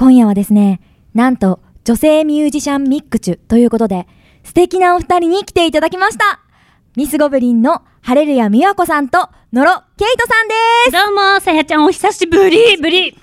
[0.00, 0.80] 今夜はですね、
[1.12, 4.06] なんと女性ミュージシャンミックチュということで、
[4.44, 6.40] 素敵なお二人に来ていただきました。
[6.96, 10.54] ミスゴブリンのハレルヤ美和子さんとノロケイトさんで
[10.86, 10.92] す。
[10.92, 13.14] どうも、さやちゃんお久しぶり ぶり。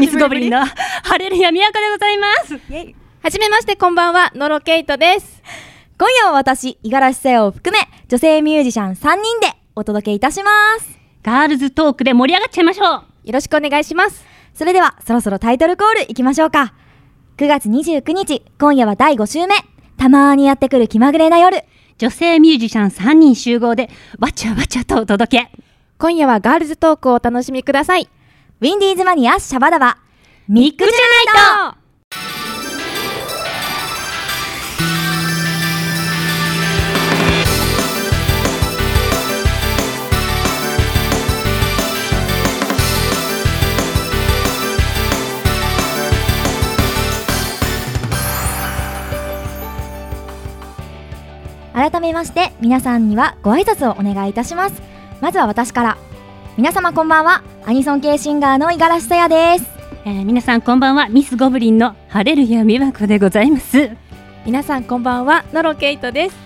[0.00, 2.54] ミスゴブリンのハレルヤ宮子でございます。
[3.22, 5.42] はじめまして、こんばんは、ノロケイトです。
[5.98, 10.50] 今夜は私、五十嵐さやを含め、女性ミュージシャン3人でお届けいたしま
[10.80, 10.98] す。
[11.22, 12.86] ガールズトークで盛り上がっちゃいましょう。
[13.24, 14.27] よろしくお願いします。
[14.58, 16.74] それでは、そろそろタイトルコールいきましょうか。
[17.36, 19.54] 9月29日、今夜は第5週目。
[19.96, 21.62] たまーにやってくる気まぐれな夜。
[21.96, 25.52] 女性ミュージシャン3人集合で、わちゃわちゃとお届け。
[25.98, 28.08] 今夜はガールズトークをお楽しみください。
[28.60, 29.96] ウィンディーズマニアシャバダバ。
[30.48, 31.87] ミックチュナイト
[51.78, 54.82] 改めまして皆さんにはご挨拶をお願いいたします。
[55.20, 55.98] まずは私から。
[56.56, 57.44] 皆様こんばんは。
[57.66, 59.70] アニソン系シンガーの五十嵐さやです。
[60.04, 63.90] えー皆さんこんばんは、ミスゴブリンのハレルヤ美和子でございます。
[64.44, 66.36] 皆さんこんばんは、ノロケイトです。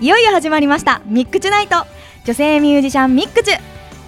[0.00, 1.02] いよいよ始まりました。
[1.06, 1.86] ミックチュナイト。
[2.24, 3.60] 女性ミュージシャンミックチュ。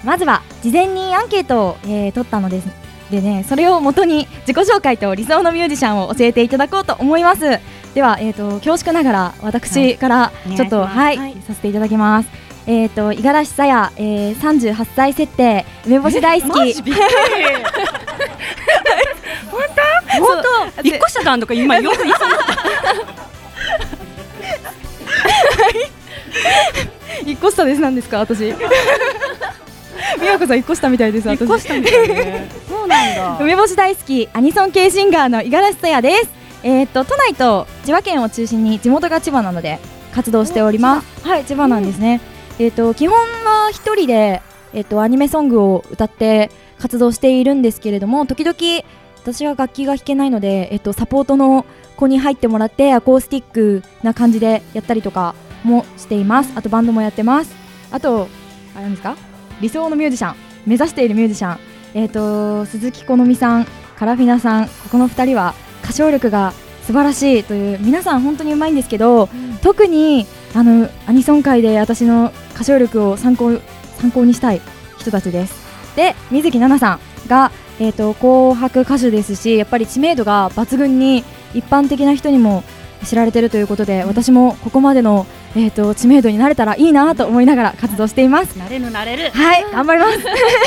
[0.03, 2.69] まずは事前にアンケートを、えー取ったのです。
[3.13, 7.59] でねそれを元に自己紹介と理想のミュージシャンを教えていただこうと思います
[7.95, 11.47] では、えー、と恐縮ながら私からいちょっと、はいいします。
[11.49, 12.29] させていただきます。
[12.67, 16.75] えー、と五十嵐さや、えー、38歳設定梅干し大好き。
[16.75, 16.93] 本
[19.75, 20.21] 当？
[20.21, 20.43] 本
[20.77, 20.83] 当？
[20.89, 22.47] 一個下だんとか今よく言いそうになっ
[27.25, 27.31] た。
[27.31, 27.81] 一個下です。
[27.81, 28.19] なんですか？
[28.21, 28.55] 私。
[30.21, 32.49] 美和子さん一個下みたいです一個下みたいね。
[32.69, 33.39] そうなんだ。
[33.41, 36.40] 梅干し大好きアニソン系シンガーの五十嵐さやです。
[36.63, 39.79] えー、と都内と千葉県を中心に地元が千葉なので
[40.13, 41.27] 活動しております。
[41.27, 42.21] はい千葉なんですね。
[42.59, 44.43] えー、と基本は一人で
[44.73, 48.57] えっ、とアニメソングを歌って活動しているんですけれども時々
[49.23, 51.65] 私は楽器が弾けないのでえっ、とサポートの
[51.97, 56.53] 子に入ってもらってアコースティックな感じでやったりとかもしています。
[56.55, 57.55] あとバンドもやってます。
[57.91, 58.29] あと
[58.75, 59.17] あれなんですか？
[59.61, 60.37] 理想のミュージシャン
[60.67, 61.59] 目指しているミュージシャン
[61.93, 66.53] えー、と鈴木好美さん、カラフィナさん、ここの2人は歌唱力が
[66.87, 69.29] 素晴らしいという皆さん本当にうまいんですけど、
[69.63, 73.61] 特にあのアニソン界で私の歌唱力を参考
[73.99, 74.61] 参考にしたい
[74.99, 75.61] 人たちです。
[75.97, 81.25] で水木奈々さんが、えー、と紅白歌手ですしやっぱり知名度が抜群に
[81.55, 82.63] 一般的な人にも
[83.05, 88.57] 知られているということで、私もここまでの、えー、と知名度になれたらいいなと思いながら活動しています。
[88.57, 89.31] なれるなれる。
[89.31, 90.19] はい、頑張ります。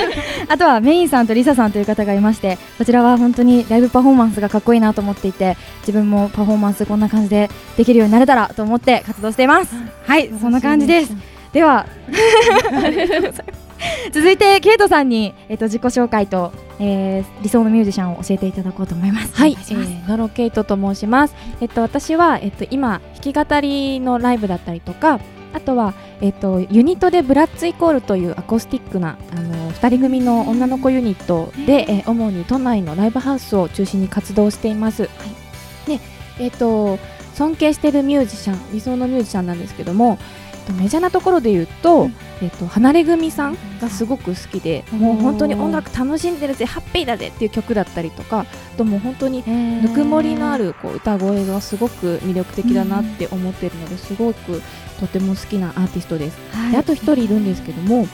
[0.49, 9.75] あとはメインさんとリサさんという方がいまして、こちらは本当にライブパフォーマンスがかっこいいなと思っていて、自分もパフォーマンスこんな感じでできるようになれたらと思って活動しています。
[10.05, 11.13] はい、そんな感じです。
[11.53, 11.85] では、
[14.11, 19.35] 続いてケイトさんにえっと自己紹介と、えー理想のミュージシャンを教えていただこうと思います。
[19.35, 21.35] はい、お願しますえーノロケイトと申します。
[21.61, 25.19] えっと私はえっと今弾き語りのライブだったりとか、
[25.53, 35.09] あとはえっとユニットでブラッツイコールというアコースティックなあの二人組の女の子ユニットで、えー主に都内のライブハウスを中心に活動しています。
[35.85, 36.00] で、
[36.39, 36.97] えっと
[37.35, 40.17] 尊敬しているミュージシャン、理想のミュージシャンなんですけども。
[40.63, 42.09] えっとメジャーなところで言うと、
[42.41, 48.46] えっと離れ組さんがすごく好きで、もう本当に音楽楽しんでるぜ、ハッピーだぜっていう曲だったりとか、あ
[48.78, 49.44] ともう本当に
[49.81, 54.62] ぬくもりのあるこう歌声がすごく魅力的だなって思っているのですごく
[55.00, 56.38] とても好きなアーティストです。
[56.51, 56.72] はい。
[56.72, 58.13] であと一人いるんですけども、えっと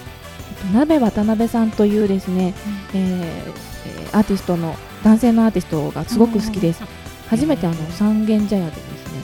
[0.74, 2.54] 鍋渡辺さんというですね、
[2.94, 3.70] えーえー
[4.12, 6.82] アーティストの男性のアーティストがすごく好きです。
[7.30, 9.22] 初めてあの三軒茶屋でですね、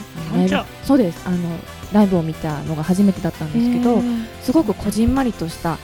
[0.84, 1.22] そうです。
[1.26, 1.36] あの
[1.92, 4.02] ライブを見たのが初めてだったんですけど、
[4.42, 5.78] すごくこじんまりとしたあの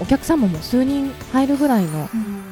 [0.00, 2.08] お客様も数人入るぐらいの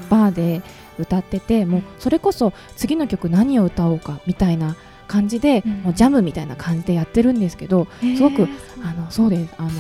[0.09, 0.63] バーで
[0.99, 4.77] 歌っててもうそれこそ次の曲何を歌おうかみたいな
[5.09, 5.73] 感じで、うん。
[5.83, 8.49] もうジャムみたいな感じでやってるんですけどすごく
[8.83, 9.71] あのそうですあの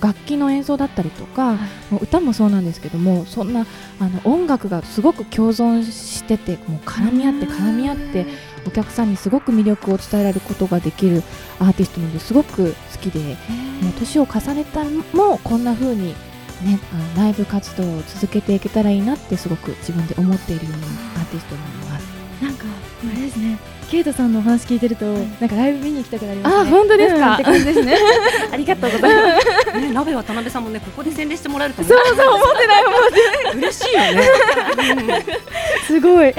[0.00, 1.54] 楽器の演奏だったりとか、
[1.90, 3.66] もう歌もそうなんですけどもそんな
[4.00, 8.26] あの音楽がすごく共存しててもう絡み合って絡み合って
[8.66, 11.22] お客さんにすごく魅力を伝えられることができる
[11.58, 14.84] アーティストなのですごく好きでもう年を重ねた
[15.16, 16.14] もこんな風に
[16.62, 20.86] ね、あのライブ活動を続けていけたらいいなってすごく自分で思っているような
[21.20, 22.06] アーティストになります。
[22.40, 22.64] なんか
[23.12, 23.58] あれですね。
[23.90, 26.62] ケイトさんのお話聞いてると、なんかライブ見に行きたくなりますね。
[26.62, 27.26] あ本当ですか？
[27.26, 27.96] うんって感じですね。
[28.52, 29.40] ありがとうございま
[29.72, 29.80] す。
[29.80, 33.56] ね、鍋渡辺さんもね、ここで宣伝してもらえるとそうそう思ってない思ってない。
[33.56, 35.26] 嬉しいよね。
[35.88, 36.32] すごい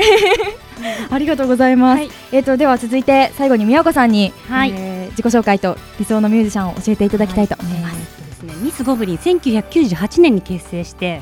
[1.10, 2.10] ありがとうございます、はい。
[2.32, 4.74] えっ、とでは続いて最後に宮子さんに、はい。
[4.76, 11.22] えー自己紹介と理想のミュージシャンを教えていただきたいと思います、えーっとですね、ミスゴブリン1998年に結成して、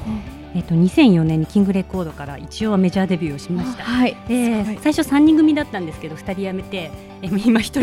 [0.54, 3.84] えーっと2004年にキングレコードから一応はメジャーデビューをしました。
[3.84, 4.18] はい。
[4.30, 7.82] えー最初3人組だったんですけど2人辞めて、えー今1人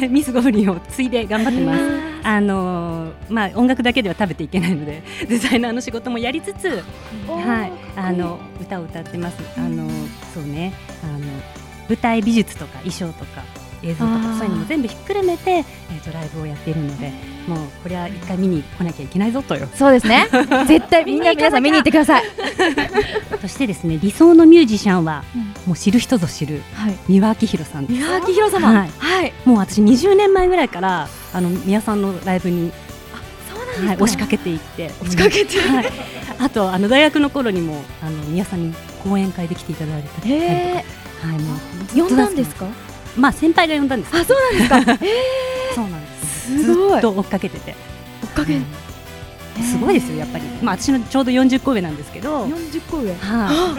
[0.00, 1.82] でミスゴブリンを継いで頑張ってます。
[2.22, 6.82] あのーまあ、音楽だけでは食べていけないのでデザイナーの仕事もやりつつ、
[7.26, 9.38] はい、あの歌を歌ってます。
[9.56, 9.88] あの
[10.32, 10.72] そうね。
[11.02, 11.18] あの
[11.88, 13.42] 舞台美術とか衣装とか
[13.82, 17.12] 映像とかそういうのも全部ひっくるめて、えー、とライブをやっているので
[17.46, 19.66] もうこれは一回見に来なきゃいけないぞとよ。
[19.74, 20.28] そうですね。
[20.68, 22.22] 絶対みんな皆さん見に行ってください。
[23.40, 25.42] そしてですね理想のミュージシャンは、うん。
[25.66, 26.94] もう知る人ぞ知るはい。
[27.08, 27.86] 三輪明宏さん。
[27.86, 27.98] です。
[27.98, 28.68] 宮脇宏様。
[28.68, 28.90] はい。
[28.98, 29.32] はい。
[29.44, 32.70] もう私20年前ぐらいからあの宮さんのライブに、
[33.86, 34.92] はい、押しかけていって。
[35.00, 35.58] 押しかけて。
[35.58, 35.92] はい、
[36.38, 40.74] あとあの大学の頃にもあの宮さんに講演会で来ていただいたりとか、へ
[41.22, 41.56] はい、もう
[41.96, 42.66] え呼んだんですか？
[43.16, 45.06] まあ先輩が呼んだんですあそうなんですか？
[45.74, 46.62] そうなんです。
[46.64, 46.92] すごい。
[46.92, 47.74] ずっと追っかけてて。
[48.22, 48.54] 追っかけ？
[48.56, 48.64] うん
[49.62, 50.44] すごいですよやっぱり。
[50.62, 52.46] まあ私のちょうど40個上なんですけど。
[52.46, 53.14] 40個上。
[53.14, 53.74] は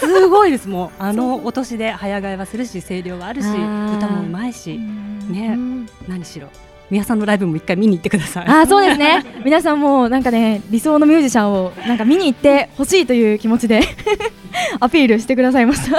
[0.00, 0.06] い。
[0.06, 0.68] すごいです。
[0.68, 3.96] もう あのお年で早替えはするし声量はあるしあー。
[3.98, 4.78] 歌もうまいし。
[4.78, 5.54] ね。
[5.54, 5.88] うん。
[6.08, 6.48] 何しろ
[6.92, 8.46] 宮さんのライブも一回見に行ってください。
[8.46, 9.24] あそうですね。
[9.46, 13.80] 皆さんもなんかね理想のミュージシャンをなんか見に行ってほしいという気持ちで
[14.78, 15.98] アピールしてくださいました。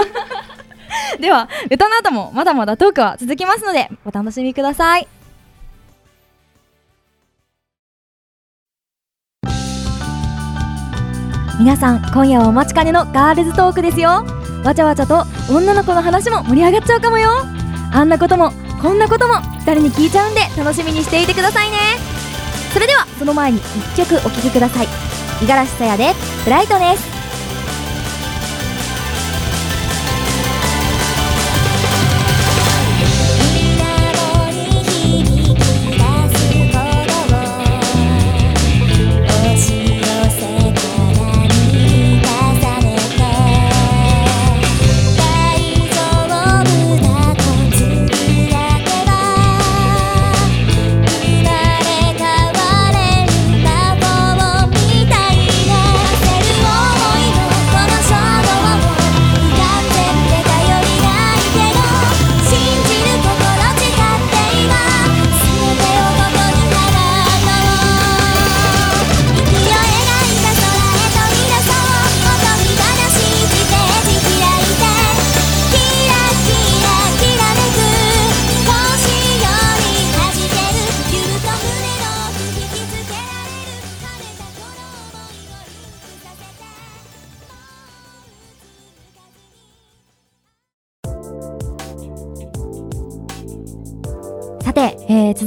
[1.20, 5.08] では歌の後もまだまだトークは続きますのでお楽しみください。
[11.58, 14.24] 皆さん今夜はお待ちかねのガールズトークですよ。
[14.64, 17.30] わちゃわちゃと女の子の話も盛り上がっちゃうかもよ。
[17.92, 18.52] あんなことも
[18.84, 21.78] こんなことも2人に聞いちゃうんで楽しみにしていてくださいね。
[22.74, 24.88] それではその前に1曲お聴きください。
[25.40, 26.14] 五十嵐さやで
[26.44, 27.08] 「ブライトネス」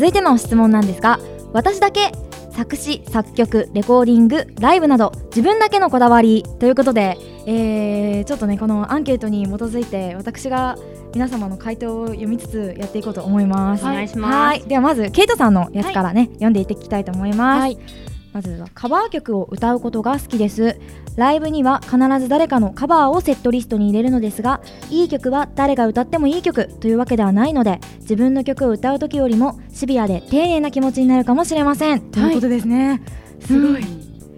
[0.06, 1.19] 続いての質問なんですが
[1.53, 2.12] 私だけ
[2.53, 10.79] 作詞作曲レコーディングライブなど自分だけのこだわりということで、えーちょっとねこのアンケートに基づいて私が
[11.12, 13.85] 皆様の回答を読みつつやっていこうと思います。
[13.85, 14.35] お願いします。
[14.35, 14.61] はい。
[14.62, 17.61] ではまずケイトさんのやつからね、読んでいっていきたいと思います。
[17.61, 17.79] はい
[18.36, 20.78] まずはカバー曲を歌うことが好きです。
[21.16, 24.60] ライブには必ず誰かのカバーをセットリストに入れるのですが
[24.90, 33.00] いい曲は誰が歌ってもいい曲というわけではないので自分の曲を歌う時よりもシビアで丁寧な気持ちになるかもしれません、ということですね。
[33.40, 33.82] すごい、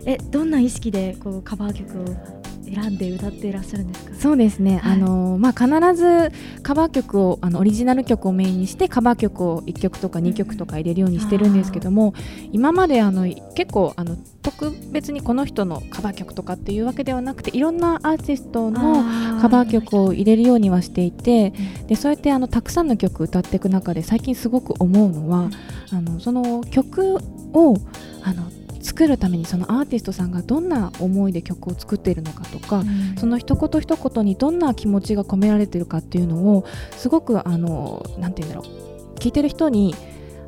[0.07, 2.38] えどんな意識でこうカバー曲を？
[2.75, 4.15] 選んで歌っていらっしゃるんですか？
[4.15, 4.93] そうですね、はい。
[4.95, 6.33] あのまあ、必ず
[6.63, 12.15] カバー曲をあのオリジナル曲をメインにしてカバー曲を1曲とか2曲とか入れるようにしてるんですけども
[12.53, 19.05] 今まであの結構あの特別にこの人のカバー曲とかっていうわけではなくていろんなアーティストの
[19.41, 21.53] カバー曲を入れるようにはしていて
[21.87, 25.51] でそうやってあのたくさんの曲歌っていく中で最近すごく思うのは
[25.93, 27.17] あのその曲
[27.53, 27.77] を
[28.23, 32.85] あの作るためにそのアーティストさんがどんな思いで曲を作っているのかとか、
[33.19, 38.89] その一言一言にどんな気持ちが込められてるかっていうのをすごくあのなんて言うんだろう。
[39.19, 39.95] 聞いてる人に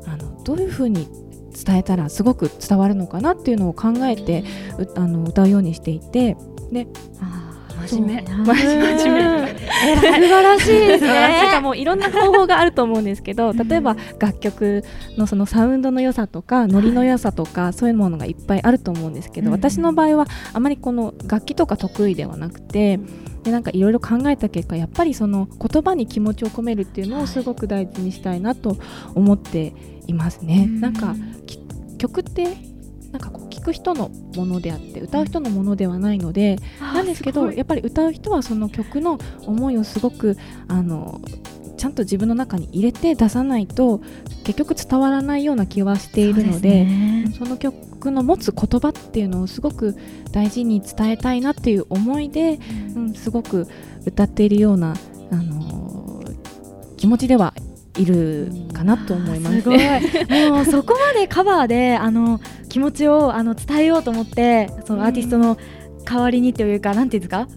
[0.05, 1.07] あのどういうふうに
[1.65, 4.43] 伝えたらすごく伝わるのかなっていうのを考えて
[4.77, 6.37] うあの歌うようにしていて
[6.71, 6.87] で
[7.87, 8.45] 真面目。
[8.45, 9.47] 真面目。
[9.47, 11.59] 素晴らしいですなんかね。
[11.61, 11.85] もうい。
[11.85, 13.03] ろんな方法があると思うん。
[13.03, 14.83] ですけど例えば楽曲
[15.17, 19.53] のそのサウンドの良さとかノリの良さとかそういうものがいっぱいあると思うんですけど、うん。
[19.53, 22.99] 私の場合はあまりこの楽器とか得意ではなくて
[23.43, 28.77] でなんかいろいろ考えた結果やっぱりその言葉に気持ちを込めるっていうのをすごく大事にしたいなと
[29.15, 29.73] 思って
[30.07, 30.67] いますね。
[30.67, 31.59] なんかき
[31.97, 32.55] 曲って
[33.11, 41.21] なんかこう聞く人のものであって歌う人のものではないので、なんですけどやっぱり歌う人はその曲の思いをすごくあの
[41.77, 44.01] ちゃんと自分の中に入れて出さないと
[44.43, 46.87] 結局伝わらないような気はしているので
[47.37, 49.95] その曲の持つ言葉っていうのをすごく
[50.31, 52.59] 大事に伝えたいなっていう思いで、
[52.95, 53.67] うん、すごく
[54.05, 54.95] 歌っているような、
[55.31, 56.01] あのー
[57.01, 57.55] 気持ちでは
[57.97, 59.61] いるかなと思います。
[59.61, 59.79] すごい。
[60.49, 65.57] もうそこまでカバーであの気持ちをあの伝えようと思ってそのアーティストの
[66.05, 67.47] 代わりにというか、なんていうんですか？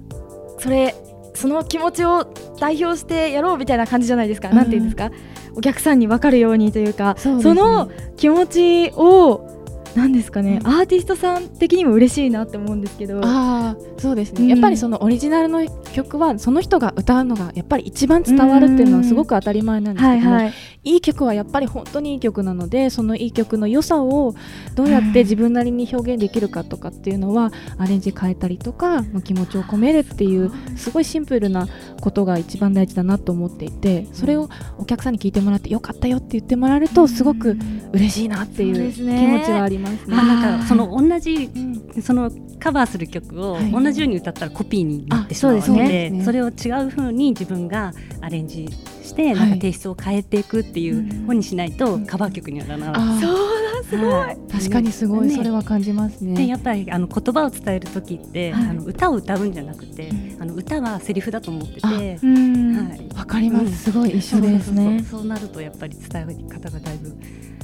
[0.58, 0.94] それ
[1.34, 5.10] その気持ちを代表してやろうみたいな感じじゃないですか、うんなんていうんですか？
[5.56, 7.54] お客さんに分かるようにというかそね。
[7.54, 9.53] の気持ちを
[9.94, 10.66] なんですかね、うん。
[10.66, 14.48] アーティストさん的にも嬉しいなって思うんですけどああそうですね、うん。
[14.48, 20.54] やっぱりそのオリジナルの曲はその人が歌うのがやっぱり一番伝わるっていうのはすごく当たり前なんですけども、はいはい。
[20.84, 24.34] いい曲はやっぱり本当にいい曲なのでそのいい曲の良さを
[24.74, 31.68] どうやって自分なりに表現できるかとかっていうのはアレンジ変えたりとかまあ気持ちを込めるっていうすごいシンプルな
[32.00, 37.56] ことが一番大事だなと思っていてそれをお客さんに聞いてもらってよかったよって言ってもらえるとすごく
[37.92, 39.98] 嬉しいなっていう気持ちはありますね。
[40.06, 42.02] まあなんかその同じうん。
[42.02, 43.70] そのカバーする曲をはい。
[43.70, 46.24] 同じように歌ったらコピーになってしまうのあそうですでね。
[46.24, 46.50] それを違
[46.86, 48.68] う風に自分がアレンジ
[49.04, 53.20] してなんかテイストを変えていくっていう風にしないとカバー曲にはならない。
[53.20, 54.38] そうだすごい、はい。
[54.50, 55.26] 確かにすごい。
[55.28, 55.36] ね。
[55.36, 56.34] それは感じますね。
[56.34, 58.64] でやっぱりあの言葉を伝える時って、はい。
[58.70, 65.00] あの歌を歌うんじゃなくて、あの歌はセリフだと思ってて、あはい、うんわかります、すごい一緒ですね。
[65.00, 65.28] そうそうそう。
[65.28, 67.12] なるとやっぱり伝え方がだいぶ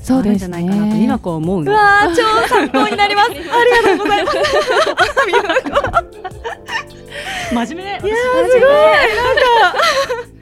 [0.02, 1.72] そうですじゃないかなとね今こう思うの。
[1.72, 3.30] うわー超参考になります。
[3.32, 3.50] ありが
[3.88, 4.38] とうございます。
[7.52, 7.84] 真面目。
[7.84, 8.60] いやーすごい。
[8.60, 10.39] なんか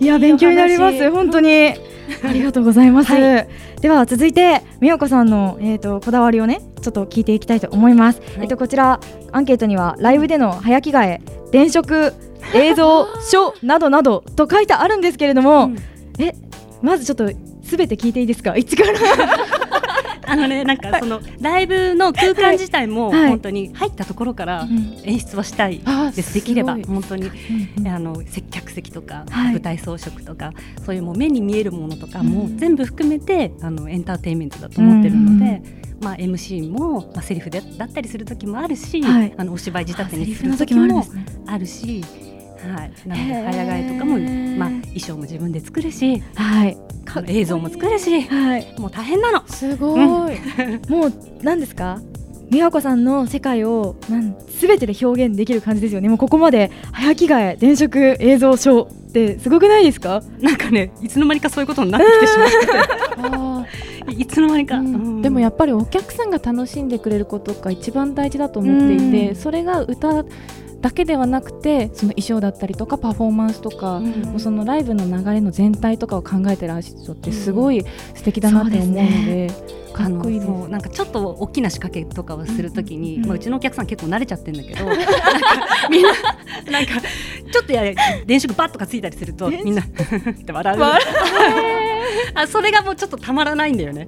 [0.00, 1.10] いや勉強になります。
[1.10, 1.74] 本当に。
[2.22, 3.46] ありがとうございます、は
[3.80, 9.00] では続いてみよこさんのえっ、とこだわりをねちょっと聞いていきたいと思います、えっとこちら
[9.32, 12.12] アンケートにはライブでの早着替え電飾
[12.54, 15.78] 映像書などなどと書いてあるんですけれども、うん。
[16.18, 16.34] え
[16.82, 18.54] まずちょっとすべて聞いていいですか？
[18.56, 18.98] 一から？
[20.26, 23.28] あのねなんかそのライブの空間自体もはい。
[23.28, 24.66] 本当に入ったところから
[25.04, 25.80] 演出はしたい
[26.14, 26.34] です。
[26.34, 27.30] できれば本当に
[27.78, 29.52] うんあの接客席とか、はい。
[29.54, 30.52] 舞台装飾とか
[30.84, 35.62] そういうもう目に見えるものとかも全部含めてあのエンターテインメントだと思ってるので、
[36.00, 39.34] まあ MC もまあセリフでだったりする時もあるし、はい。
[39.36, 41.04] あのお芝居仕立てにする時も
[41.46, 42.02] あるし。
[42.64, 44.18] はい、なので早替えとかも、
[44.56, 46.76] まあ、衣装も自分で作るしはい
[47.28, 48.74] 映像も作るしはい。
[48.78, 49.42] もう大変なの。
[49.46, 50.00] すごい、
[50.88, 52.00] もう何ですか？
[52.50, 56.08] 美和子さんの世界をなん全てで表現できる感じですよね。
[56.08, 60.22] もうここまで早着替え電飾映像ショーってすごくないですか？
[60.40, 64.12] なんかねいつの間にかそういうことになってきてしまって。
[64.12, 64.86] いつの間にか、うん。
[64.94, 65.22] うん。
[65.22, 69.34] でもやっぱりお客さんが楽しんでくれることが一番大事だと思っていて、うん。
[69.34, 70.24] それが歌
[70.84, 74.22] だけではなくてその衣装だったりとかパフォーマンスとか、うん。
[74.24, 77.82] もうそのライブの流れの全体とかを考えてるアーティストってすごい
[78.14, 79.48] 素敵だなって思うので,、
[79.94, 83.24] かっこいいのなんかちょっと大きな仕掛けとかをするときに、うん。
[83.24, 84.90] まあ、うちのお客さん結構慣れちゃってるんだけど
[85.88, 86.12] みんな
[86.70, 87.82] なんかちょっとや
[88.26, 89.86] 電飾バッとかついたりするとみんな っ
[90.44, 90.78] て笑う
[92.34, 94.06] あそれがもうちょっとたまらないんだよね。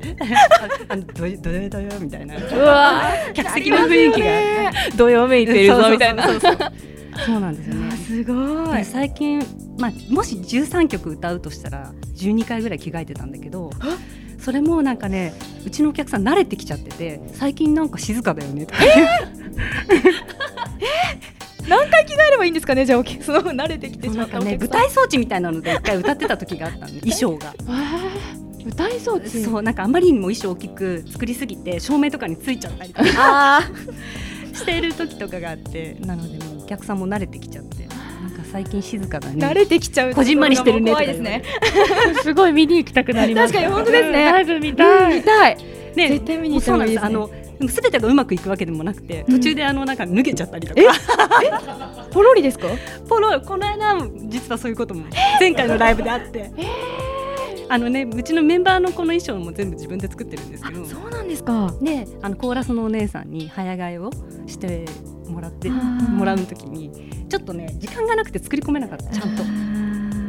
[0.89, 2.37] ああのどよどよどよみたいな。
[2.37, 3.03] うわ。
[3.35, 4.73] 客席の雰囲気が。
[4.97, 6.29] どよめいてるぞみたいな。
[7.25, 7.97] そうなんですよね。
[7.97, 9.41] すごでい最近、
[9.79, 13.71] まあ、もし13曲歌うとしたら12回ぐらい着替えてたんだけど
[14.39, 15.35] それもなんかね
[15.67, 18.81] うちのお客さん慣れてきちゃってて最近なんか静かだよねとか、
[21.69, 22.85] 何回着替えればいいんですかね？
[22.87, 24.59] じゃあその慣れてきてしまったお客さん。
[24.61, 27.55] 舞台装置みたいなので一回歌ってた時があったの 衣装が。
[28.65, 29.29] 舞台装置？
[29.29, 33.09] そうなんかあまりにも衣装大きく作りすぎて照明とかについちゃったりとか。
[33.59, 33.61] あ
[34.53, 35.97] してる時とかがあって。
[36.01, 37.85] なのでもうお客さんも慣れてきちゃって。
[37.87, 39.45] なんか最近静かだね。
[39.47, 41.43] ー慣れてきちゃうこじんまりしてるね怖いですね。
[42.23, 43.53] すごい見に行きたくなります。
[43.53, 44.25] 確かに本当ですね。
[44.25, 45.57] ライブ見うんたい、見たい。
[45.95, 46.09] ね。
[46.09, 46.99] 絶対見に行ったいね。
[46.99, 49.37] あのでも全てがうまくいくわけでもなくてうん。
[49.37, 50.81] 途中であのなんか脱げちゃったりとか、
[52.13, 52.69] ポロリですか？
[53.09, 55.05] ポロこの間も実はそういうことも
[55.41, 56.51] 前回のライブであって、
[57.69, 60.85] あのねうちのメンバーのこの衣装も全部自分で作ってるんですけど。
[60.85, 61.75] そうなんですか。
[61.81, 64.11] であのコーラスのお姉さんに早替えを
[64.47, 64.85] して
[65.29, 66.91] もらってもらう時に
[67.29, 69.05] ちょっとね時間がなくて作り込めなかった。
[69.11, 69.43] ちゃんと。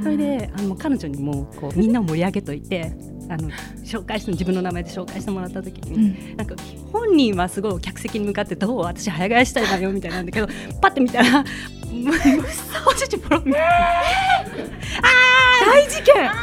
[0.04, 2.94] それであの彼女にもこうみんなを盛り上げといて
[3.30, 3.50] あの
[3.84, 6.38] 紹介して自分の名前で紹介してもらった時に、うん。
[6.38, 6.56] なんか
[6.92, 10.48] 本人はすごい客席に向かってどう私早替えしたいわよみたいなんだけど
[10.82, 11.44] パッて見たら
[11.92, 12.20] むむっ
[12.52, 13.68] さおちちぽろみたいな。
[15.66, 16.16] 大事件。
[16.16, 16.34] なん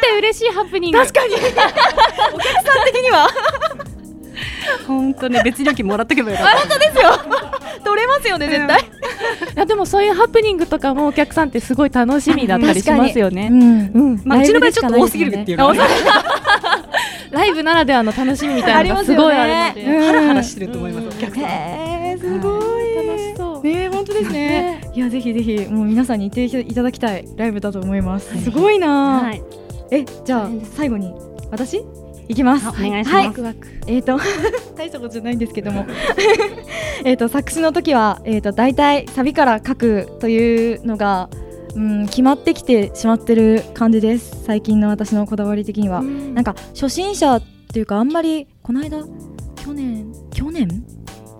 [0.00, 0.98] て嬉しいハプニング。
[0.98, 1.34] 確かに。
[1.36, 3.28] お客さん的には
[4.86, 6.58] 本当ね別料金もらっとけばよかった。
[6.58, 7.10] 本当ですよ。
[7.84, 8.80] 取れますよね絶対。
[8.80, 8.84] い
[9.56, 13.48] やでもそういうハプニングとかもお客さんってすごい楽しみだったりしますよね。
[13.50, 13.60] うん。
[13.60, 13.64] う
[14.14, 15.80] ん、まあ、うちの場合ちょっと多すぎるっていうのはね。
[17.30, 21.44] ライブならではの楽しみみたいなのがすごいあるので、うんハラハラしてると思います、お客さん。
[21.44, 22.94] へーすごい。
[23.06, 23.62] 楽しそう。
[23.62, 24.80] ね本当ですね。
[24.94, 28.42] いやぜひぜひもう皆さんに行っていただきたいライブだと思います。
[28.42, 29.20] すごいな。
[29.22, 29.42] はい、
[29.90, 31.14] えじゃあ最後に
[31.50, 31.84] 私？
[32.30, 32.66] 行きます。
[32.68, 33.10] あお願いします。
[33.10, 33.26] はい。
[33.26, 33.66] ワクワク。
[33.88, 34.16] えー、と
[34.78, 35.84] 大したことじゃないんですけども。
[37.04, 41.28] えーと作詞の時は、えー、と大体サビから書くというのが、
[41.74, 44.44] うん、決まってきてしまってる感じです。
[44.44, 49.04] 最近の私のこだわり的には、なんか初心者っていうかあんまりこの間
[49.56, 50.68] 去年去年？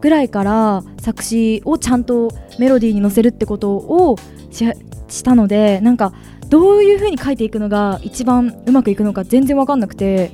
[0.00, 4.16] ぐらいから作詞をちゃんとメロディーに乗せるってことを
[4.50, 4.64] し
[5.08, 6.12] したのでなんか
[6.48, 10.30] どういう風に書いていくのが一番うまくいくのか全然わかんなくて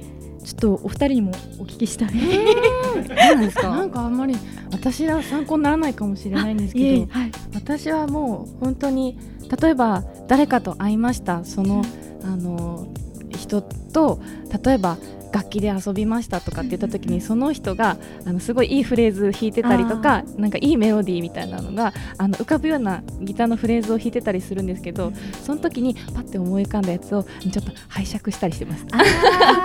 [0.46, 2.14] ちょっとお二人にもお聞きしたい。
[2.14, 3.68] なんですか？
[3.70, 4.36] なんかあんまり
[4.70, 9.18] 私は参考にならないかもしれないんですけど、はい、私はもう本当に
[9.60, 11.44] 例えば誰かと会いました。
[11.44, 11.82] その
[12.22, 12.86] あの
[13.30, 14.20] 人と
[14.64, 14.98] 例えば
[15.36, 25.12] 楽器で遊びましたとかって言った時にその人があのすごいいいフレーズ弾いてたりとかなんかいいメロディーみたいなのがあの浮かぶようなギターのフレーズを弾いてたりするんですけど
[25.42, 28.86] その時にパッて思い浮かんだやつをちょっと拝借したりしてます。
[28.86, 29.00] かっ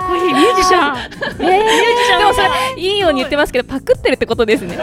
[0.08, 0.96] こいいミュージシャン。
[1.40, 4.76] えー、でもそれいいように言ってますけどパクってるってことですね。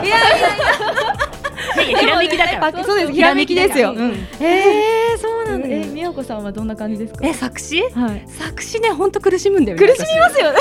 [1.83, 3.93] ひらめきだからあそうですひらめきですよ。
[3.95, 5.67] うんえー、そうなんだ。
[5.67, 7.25] うんえー、みやこさんはどんな感じですか？
[7.27, 7.81] え作詞？
[7.81, 8.23] はい。
[8.27, 10.59] 作詞ね本当苦しむんだよね苦しみますよね。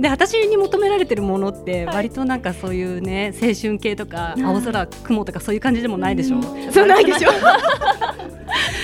[0.00, 4.46] 私で私に求められてるものって割となんかそういうね青春系とかうん。
[4.46, 6.40] 青空雲とかそういう感じでもないでしょ？
[6.72, 7.30] そうないでしょ。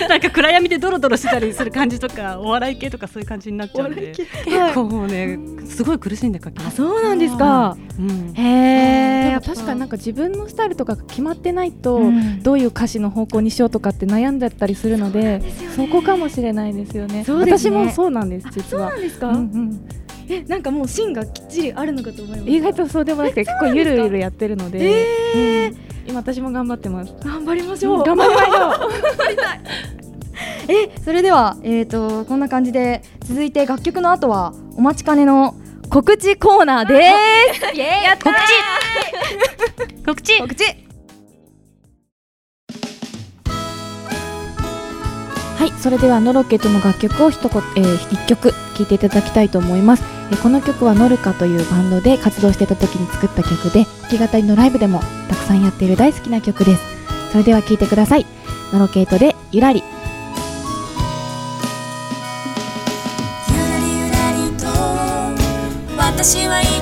[0.09, 4.29] なんか暗闇でドロドロしてたりする感じとかお笑い系とかそういう感じになっちゃうんで結
[4.73, 6.77] 構ねすごい苦しんで書きあ、ます。
[6.77, 7.75] そうなんですか。
[7.99, 8.33] うん。
[8.33, 9.29] へえ。
[9.29, 12.43] でも確かになんか自分のスタイルとかが決まってないと、うん。
[12.43, 15.41] どういう歌詞の方向にしようとかって悩んじゃったりするので
[15.75, 17.23] そこかもしれないですよね。
[17.25, 17.77] そうですね。
[17.77, 19.27] 私もそうなんですあそう実はなんですか？
[19.29, 19.81] うんうん
[20.29, 22.49] え、 なんかもう芯がきっちりあるのかと思います。
[22.49, 25.77] 意外とそうでもなくて結構ゆるゆるやってるので、ええうん。
[26.07, 27.13] 今私も頑張ってます。
[27.23, 28.03] 頑張りましょう。
[28.05, 28.91] 頑張りましょう。
[30.67, 35.55] え、それでは、えっ、と、こんな感じで、続いて楽曲の後は、お待ちかねの
[35.89, 36.95] 告知コーナーで
[37.53, 37.75] す。
[37.75, 38.33] イエーイやったー。
[40.05, 40.39] 告知。
[40.39, 40.84] 告知。
[45.57, 56.81] はいそれではノロケットの楽曲を一言、えー、一曲聴いていただきたいと思います、えーこの曲はノルカというバンドで活動してた時に作った曲で弾き語りのライブでもたくさんやっている大好きな曲です。
[57.31, 58.25] それでは聴いてください。
[58.73, 59.83] ノロケートでゆらり。
[65.97, 66.74] 私は生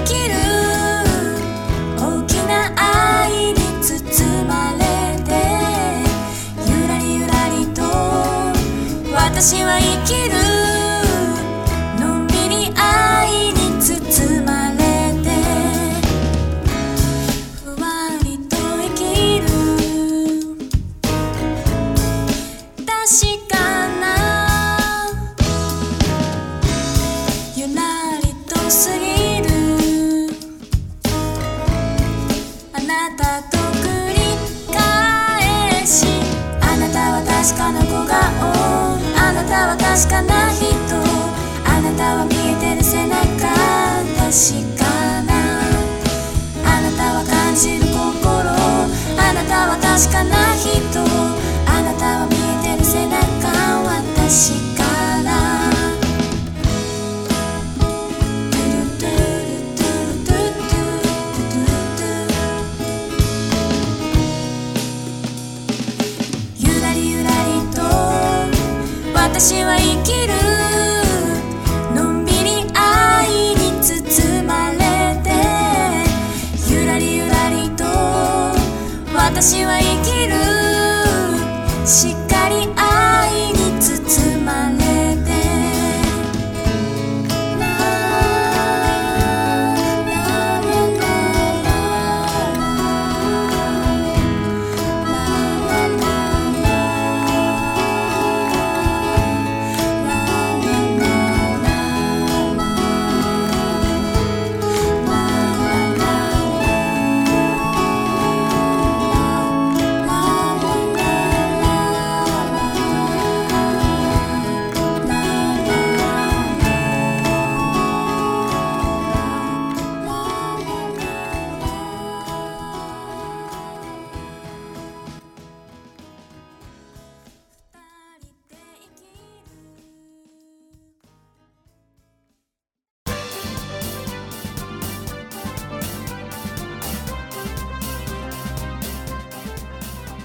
[9.43, 10.52] 私は生きる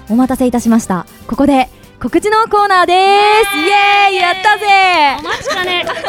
[0.09, 1.05] お待たせいたしました。
[1.27, 1.69] ここで
[2.01, 2.97] 告知のコーナーです。
[3.57, 4.15] イエーイ。
[4.15, 4.65] やったぜ。
[5.19, 5.85] お待ちかね。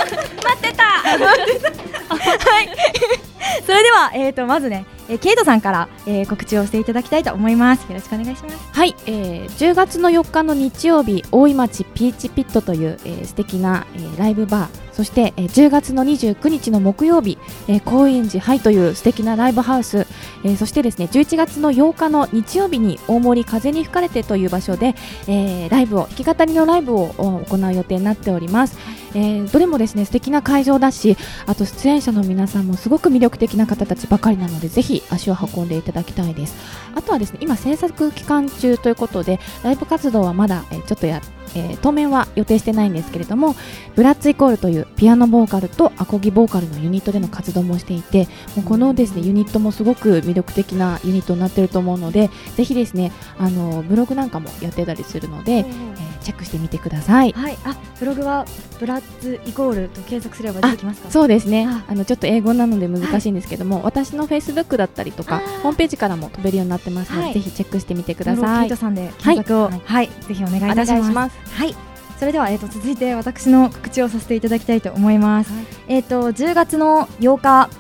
[3.67, 7.83] それでは、えー、とまずね、えーケイトさんから、えー告知をしていただきたいと思います。
[7.89, 8.57] よろしくお願いします。
[8.73, 14.91] はい、えー、10月の4日の日曜日大井町ピーチピットという、えー、素敵な、えーライブバー。
[14.93, 20.07] そして、えー10月の29日の木曜日、えー高円寺ハイという素敵なライブハウス、
[20.45, 24.95] えーそしてですね11月の8日の日曜日に大森風に吹かれてという場所で、
[25.27, 27.09] えーライブを弾き語りのライブを
[27.49, 28.79] 行う予定になっております、
[29.15, 36.55] えーどれもですね素敵な会場だしあと出演者の皆さんもすごく魅力的な方たちばかりなのでぜひ足を運んでいただきたいです。
[36.95, 41.21] あとはですね今制作期間中ということでライブ活動はまだ、えちょっとや、
[41.55, 43.57] えー当面は予定してないんですけれども
[43.97, 57.33] ブラッツイコールというピアノボーカルとアコギボーカルのユニットでの活動もしていてもうこのですねユニットもすごく魅力的なユニットになっていると思うのでぜひですねあのブログなんかもやってたりするので、えーチェックしてみてください。
[57.33, 57.59] はい。
[57.65, 58.47] あブログは
[58.79, 61.11] ブラッツイコールと検索すれば出てきますか？
[61.11, 61.67] そうですね。
[61.67, 61.85] あ。
[61.89, 67.35] あのちょっと英語なので難しいんですけども、私のフェイスブックだったりとかホームページからも飛べるようになってますので、はい。
[67.35, 68.67] ぜひチェックしてみてくケださい。
[68.67, 68.77] イト。
[68.77, 70.07] さんで検索をは、はい。
[70.07, 70.25] い。
[70.25, 71.39] ぜひお願いいたします。
[71.53, 71.75] はい。
[72.19, 75.65] それでは、えー、と続いて私の告知をさせていただきたいと思います、はい。
[75.89, 77.71] えっ、と10月の8日。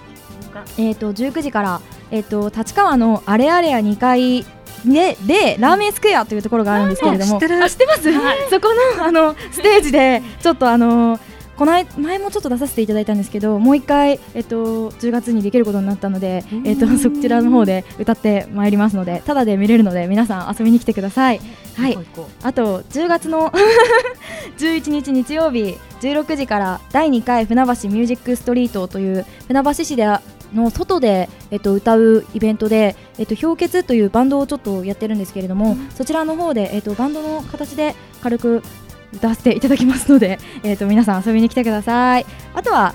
[0.78, 4.44] えー、と19時から、えー、と立川のあれあれや2階
[4.84, 8.02] ででラーメンスクエアというところがあるんですけれども、知ってます、
[8.50, 11.18] そこのあのステージでちょっとあの
[11.60, 21.40] この間前もちょっと出させていただいたんですけどもう一回、えっと、10月にできることになったので、えっと、そちらの方で歌ってまいりますのでただで見れるので皆さん遊びに来てください。
[21.76, 21.98] はい。
[22.42, 23.52] あと10月の
[24.56, 30.06] 11日日曜日16時から第2回船橋ミュージックストリートという船橋市で
[30.54, 38.62] の外で、えっと、歌うイベントで、えっと、氷結というバンドをちょっとやってるんですけれども、そちらの方で、えっと、バンドの形で軽く
[39.12, 42.26] 歌わせていただきますので、 えっと、皆さん遊びに来てください。
[42.54, 42.94] あとは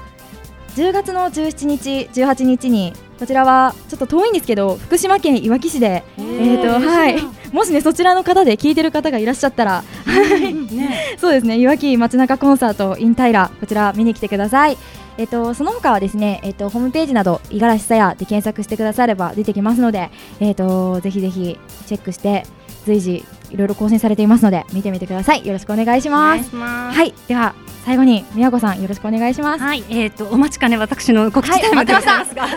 [0.76, 7.15] 10月の17日18日にこちらはちょっと遠いんですけど福島県いわき市で、えーとはい、
[7.54, 11.15] もしねそちらの方で聞いてる方がいらっしゃったらうね。
[11.18, 14.78] そうですね、いわき街中コンサート in 平こちら見に来てください。
[15.17, 22.45] えっとその他はですね、えっとホームページなど五十嵐さやで検索してくだされば出てきますので、えっとぜひぜひチェックして
[22.86, 25.45] 随時いろいろ更新されていますので見てみてください。
[25.45, 26.38] よろしくお願いしおます。
[26.38, 29.63] 願いしますはい、では最後に宮子さんよろしくお願いします。
[29.63, 32.47] はい、えっ、とお待ちかね私の告知タイムでございますが、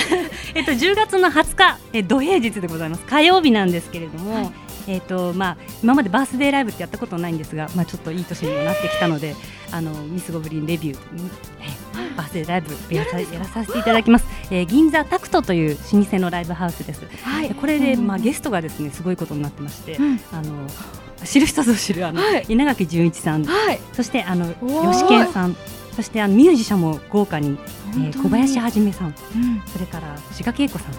[0.54, 3.02] えっと10月の20日、えー土平日でございます。
[3.04, 4.52] 火曜日なんですけれども、
[4.86, 9.34] えっ、とまあ今までバースデーライブってやったことないんですが、まあちょっといい年にもなってきたので、
[9.72, 10.98] あのミスゴブリンレビュー、
[11.60, 14.26] えーバースデーライブやらさやらさせていただきます。
[14.50, 17.04] えー銀座タクトという老舗のライブハウスです。
[17.22, 17.48] はい。
[17.48, 20.20] でこれで、うんまあゲストがですねすごいことになってまして、うん。
[20.32, 20.66] あの
[21.24, 22.44] 知る人ぞ知るあの、はい。
[22.48, 23.44] 稲垣潤一さん。
[23.44, 24.46] はい、そしてあの
[24.92, 25.56] 吉健さん、
[25.96, 27.58] そしてあのミュージシャンも豪華に、
[27.94, 29.62] えー小林はじめさん、うん。
[29.66, 30.92] それから志賀恵子さん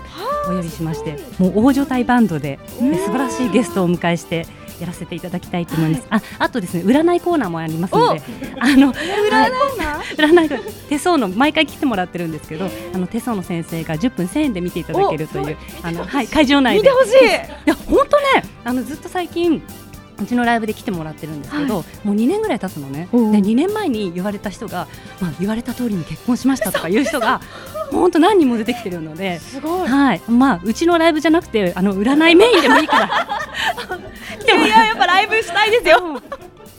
[0.51, 2.91] をお呼びしまして、もう大所帯バンドで、うん。
[2.91, 4.47] で素晴らしいゲストをお迎えして。
[4.79, 6.07] やらせていただきたいと思います。
[6.11, 8.21] あ、あとですね、占いコーナーもありますので、
[8.59, 9.51] あの占い
[10.15, 10.57] 占いが
[10.87, 16.81] 手相の毎回来てもらってるんですけど、あの手相の先生が10分1000円で見ていただけるというあのはい会場内で。
[16.81, 17.11] 見てほしい。
[17.15, 17.23] い
[17.65, 19.63] や本当ねあのずっと最近
[20.21, 23.07] うちのライブで来てもらってるんですけど、もう2年ぐらい経つのね。
[23.11, 23.31] でおう。
[23.31, 24.87] 2年前に言われた人が、
[25.21, 27.41] まあ、言われた通りに結婚しましたとかいう人が
[27.91, 29.39] 本当何人も出てきてるので。
[29.39, 29.87] すごい。
[29.87, 33.09] はい、まあうちのライブじゃなくてあの占いメインでもいいから。
[34.39, 36.21] 来てもらいややっぱライブしたいですよ。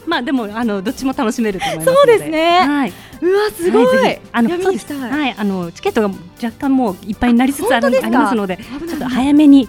[0.06, 2.60] まあでもあのどっちも楽しめると思いますのそうですね。
[2.60, 3.96] はい、うわすごい。
[3.96, 4.48] はいあの。
[4.48, 6.08] はい、あのチケットが
[6.42, 9.68] 若干もういっぱいになりつつあるありますので、ちょっと早めに、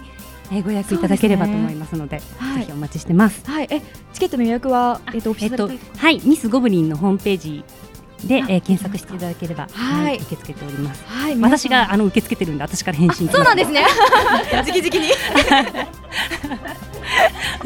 [0.52, 3.42] えーご予約いただければと思いますので、はいぜひお待ちしてます。
[3.48, 3.80] はい、え
[4.12, 7.64] チケットの予約はえっとえっとはい、ミスゴブリンのホームページ
[8.24, 11.02] であ、えー検索していただければ、はい受け付けております。
[11.06, 13.28] はい、私があの受け付けてるんで、私から返信。
[13.28, 13.84] そうなんですね。
[14.52, 14.90] 直々に。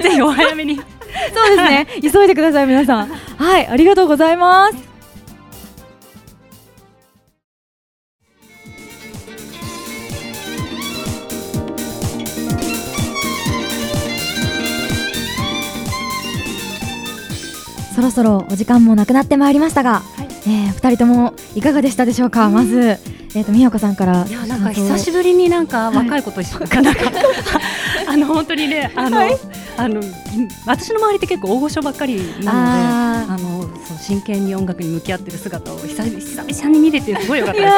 [0.02, 0.76] ぜひお早めに。
[0.76, 0.86] そう
[1.56, 1.86] ですね。
[2.02, 3.08] 急いでください皆さん。
[3.08, 4.93] はい、ありがとうございます。
[18.04, 20.02] ろそろお時間もなくなってまいりましたが、
[20.46, 22.48] えー二人ともいかがでしたでしょうか？
[22.50, 22.98] まず
[23.34, 27.00] えっ、と宮子さんからいやなんか久しぶりになんか若い子と一緒に、 なんか
[28.06, 29.18] あの本当にねあの、
[29.76, 30.04] あのい
[30.66, 32.48] 私の周りって結構大御所ばっかりなので。
[32.48, 37.74] ああのそう真剣に音楽に向き合ってる姿を久々に見れてすごい良かったです。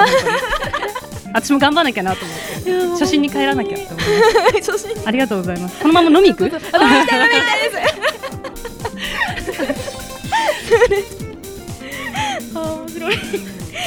[1.32, 3.00] 私も頑張らなきゃなと思って。
[3.00, 4.00] 初心に帰らなきゃと思いま
[4.62, 5.78] す 初心ありがとうございます。
[5.80, 6.44] このまま飲み行く？
[6.48, 7.95] あ飲みたい飲みたいです
[12.54, 13.16] あー面白い。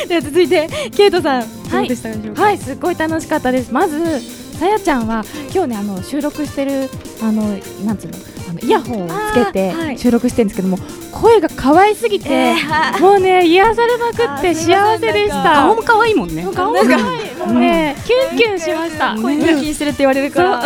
[0.08, 2.42] では続いてケイトさんどうでしたでしょうか？
[2.44, 3.72] はい、すごい楽しかったです。
[3.74, 4.20] まず、
[4.58, 6.90] さやちゃんは今日ねあの収録してる
[7.22, 7.44] あの
[7.86, 8.14] なんつうの？
[8.62, 10.78] イヤホンをつけて収録してるんですけども、
[11.12, 15.44] 声が可愛すぎて、えーはもうね癒されまくって幸せでした。
[15.54, 16.44] 顔も可愛いもんね。
[16.54, 17.36] 顔も可愛い。
[17.40, 19.16] もうね、キュンキュンしました。
[19.16, 20.62] 声が気にしてるって言われるから。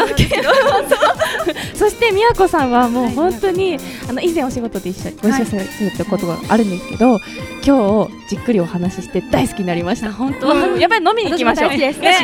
[1.75, 3.77] そ してみやこさんはもう本当に、
[4.09, 7.19] あの以前お仕事で一緒ご一緒されてることがあるんですけど、
[7.65, 10.11] 今日じっくりお話しして大好きになりました。
[10.11, 10.51] 本当。
[10.53, 10.79] うん。
[10.79, 11.71] やっぱり飲みに行きましょう。
[11.71, 12.19] 私も大好きです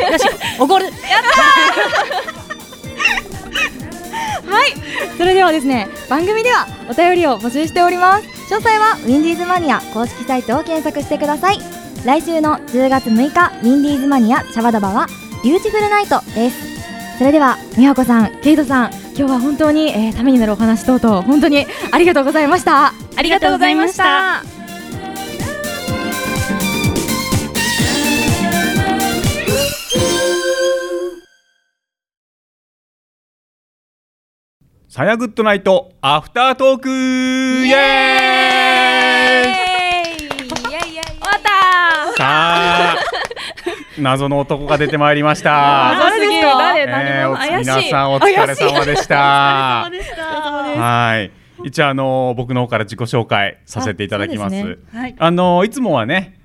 [0.00, 0.10] ね。
[0.12, 0.24] よし
[0.58, 0.86] おごる
[4.46, 4.72] はい。
[5.16, 8.28] それではですね番組ではお便りを募集しております。
[8.52, 11.58] 詳細はウィンディーズマニア公式サイトを検索してください。
[12.04, 15.06] 来週の10月6日ウィンディーズマニアシャバダバは
[15.42, 17.18] ビューティフルナイトです。
[17.18, 22.92] それでは美和子さんケイトさん今日は本当に、えーためになるお話等々本当にありがとうございました。
[23.16, 24.53] ありがとうございました。
[34.94, 37.76] さやグッドナイトアフタートークイエー
[39.42, 40.28] イ！
[40.28, 40.54] 終わ
[41.36, 42.16] った！
[42.16, 42.96] さあ
[43.98, 45.96] 謎の男が出てまいりました。
[45.98, 46.82] 誰ですか誰？
[46.82, 47.58] え何ーお者怪しい。
[47.58, 49.90] 皆さん お疲れ様でした。
[49.90, 51.32] はい。
[51.66, 54.78] 一応あの僕の方から自己紹介させていただきます。
[55.18, 56.38] あのいつもはね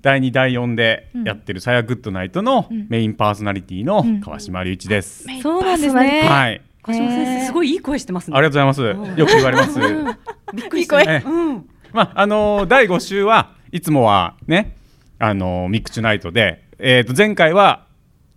[0.00, 2.86] 第2第4でやってるさやグッドナイトのん。
[2.88, 5.26] メインパーソナリティのん川島隆一です。
[5.42, 6.62] そうなんですねはい。
[6.82, 8.36] 小島先生すごいいい声してますね。
[8.36, 9.20] ありがとうございます。
[9.20, 9.78] よく言われます。
[10.54, 11.68] びっくりしたええうん。
[11.92, 14.76] まああの第5週はいつもはね
[15.18, 17.86] あのミックチュナイトで、えー、と前回は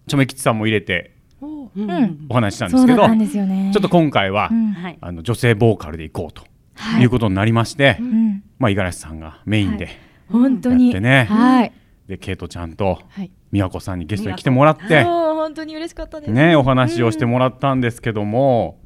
[0.08, 1.46] チョメ吉さんも入れてう。
[1.46, 2.26] んうん。
[2.30, 3.72] お話ししたんですけど、そうんですよね。
[3.74, 4.72] ちょっと今回は、うん。
[4.72, 4.98] はい。
[5.02, 6.44] あの女性ボーカルでいこうと
[6.76, 7.04] はい。
[7.04, 8.44] いうことになりまして、うん。
[8.60, 9.90] まあ五十嵐さんがメインで
[10.30, 10.88] 本当に。
[10.88, 11.72] やってね、はい。
[12.08, 13.32] でケイトちゃんとはい。
[13.54, 15.04] 美和子さんにゲストに来てもらって。
[15.04, 16.32] 本当に嬉しかったです。
[16.32, 18.80] ねお話をしてもらったんですけども、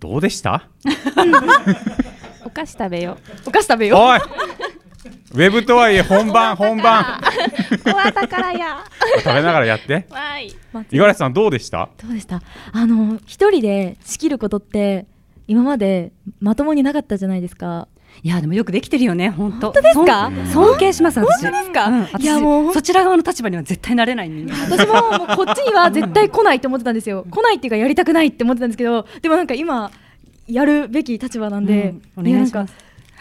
[0.00, 0.68] どうでした？
[2.46, 4.00] お菓子食べよお菓子食べよう。
[4.00, 4.18] おい
[5.34, 7.20] ウェブとはいえ本番本番。
[7.70, 7.78] う。
[7.78, 8.78] 終わったからや。
[9.18, 10.06] 食べながらやって。
[10.72, 11.90] 五十嵐さんどうでした？
[12.02, 12.40] どうでした？
[12.72, 15.06] あの一人で仕切ることって
[15.46, 17.86] 今までまともになかったじゃないですか
[18.22, 19.72] いやでもよくできてるよね本当。
[19.72, 20.30] 本当ですか？
[20.52, 21.42] 尊尊敬します私。
[21.42, 21.86] 本当ですか？
[21.86, 22.02] うん。
[22.02, 24.56] 私いやもうそちら側の立場には絶対なれない人間。
[24.76, 27.26] 私ももうこっちには絶対来ないと思ってたんですよ。
[27.30, 29.90] 来ないっていうかやりたくないって思ってたんですけどでもなんか今
[30.46, 32.28] やるべき立場なんで、うん。
[32.28, 32.54] お願いします。
[32.54, 32.72] やなんか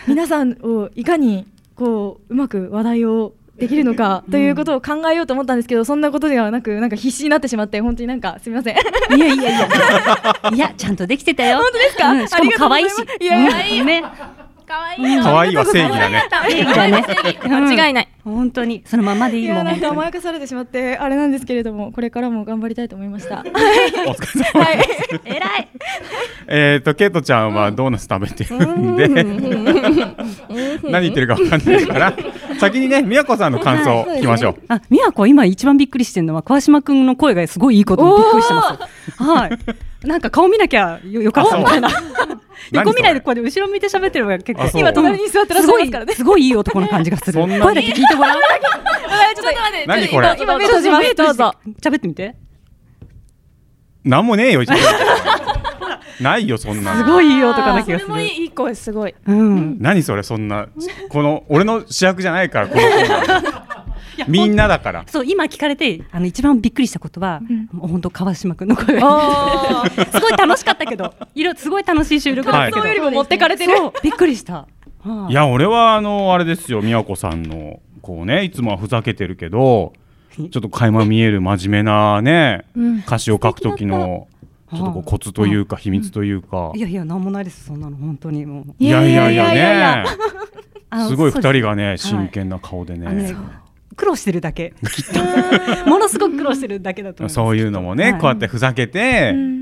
[0.08, 8.76] 皆さんをいかにこううまく話題をできるのかということを考えようと思ったんですけど、そんなことではなくなんか必死になってしまって本当になんかすみません。
[9.16, 10.52] いやいやいや。
[10.54, 11.58] いやちゃんとできてたよ。
[11.58, 12.12] 本当ですか？
[12.12, 12.28] うん。
[12.28, 12.94] しかも可愛いし。
[13.20, 13.82] いやいや。
[13.82, 13.88] うん。
[13.88, 14.04] ね
[14.68, 15.24] 可愛いよ。
[15.24, 16.24] 可愛いは正義だね。
[16.50, 17.06] いいんだね
[17.42, 18.10] 間違いない。
[18.26, 18.84] 本当に。
[18.86, 23.40] そのままでいいいもんやなんか甘本やかされてしまってあれなんですけれどもこれからも頑張りたいと思いました。
[23.48, 25.68] お疲れ様はいです、当に偉い。
[26.48, 29.08] えっとケイトちゃんはドーナツ食べてるんで。
[30.84, 32.14] 何言ってるかわかんないから。
[32.60, 34.18] 先にね宮子さんの感想はい。
[34.18, 34.56] 聞きましょう。
[34.68, 38.78] あ、美和子は今一番びっくりしてるのは川島くんの声がすごいいいことにびっくりしてま
[39.16, 39.24] す。
[39.24, 39.52] はい。
[40.08, 41.90] なんか顔見なきゃよよかったみたいな。
[42.72, 47.40] 横見ないでこうやって後ろ向いて喋ってるのが結構今隣に座ってらっしゃいますからねすごいすごいいい男の感じがする。
[47.40, 48.34] 声だけ聞いてごらん。
[48.34, 52.36] ちょっと待って何これ今今目閉じますどうぞ喋ってみて。
[54.04, 54.76] なんもねえよ一応
[56.22, 58.08] ないよそんなのすごいいい男な気がする。
[58.08, 59.14] それもいい声すごい。
[59.28, 59.78] うん。
[59.80, 60.68] 何それそんな
[61.10, 62.82] この俺の主役じゃないからこの
[64.28, 65.04] みんなだから。
[65.08, 68.86] そう今聞かれてあの一番びっくりしたことは、もう本当川島くんの声。
[69.00, 72.90] すごい楽しかったけど、いろすごい楽しい収録だったけど、はい。
[72.90, 73.74] よりも持ってかれてる。
[74.04, 74.68] びっくりした。
[75.00, 75.32] はい。
[75.32, 79.94] いや俺はあのあれですよ宮子さんのこうねいつもはふざけてるけど
[80.36, 82.66] ちょっと垣間見える真面目なね
[83.06, 84.28] 歌詞を書く時の
[84.72, 86.72] ちょっとこうコツというか秘密というか。
[86.76, 88.66] いやいやなんもないですそんなの本当にもう。
[88.80, 90.06] いやいやいいやね
[90.90, 91.98] あすごい二人がねい。
[91.98, 93.36] 真剣な顔でね
[93.98, 94.74] 苦労してるだけ。
[94.94, 95.06] きっ
[95.84, 97.34] とものすごく苦労してるだけだと思います。
[97.36, 98.22] そういうのもねはい。
[98.22, 99.58] こうやってふざけてうん。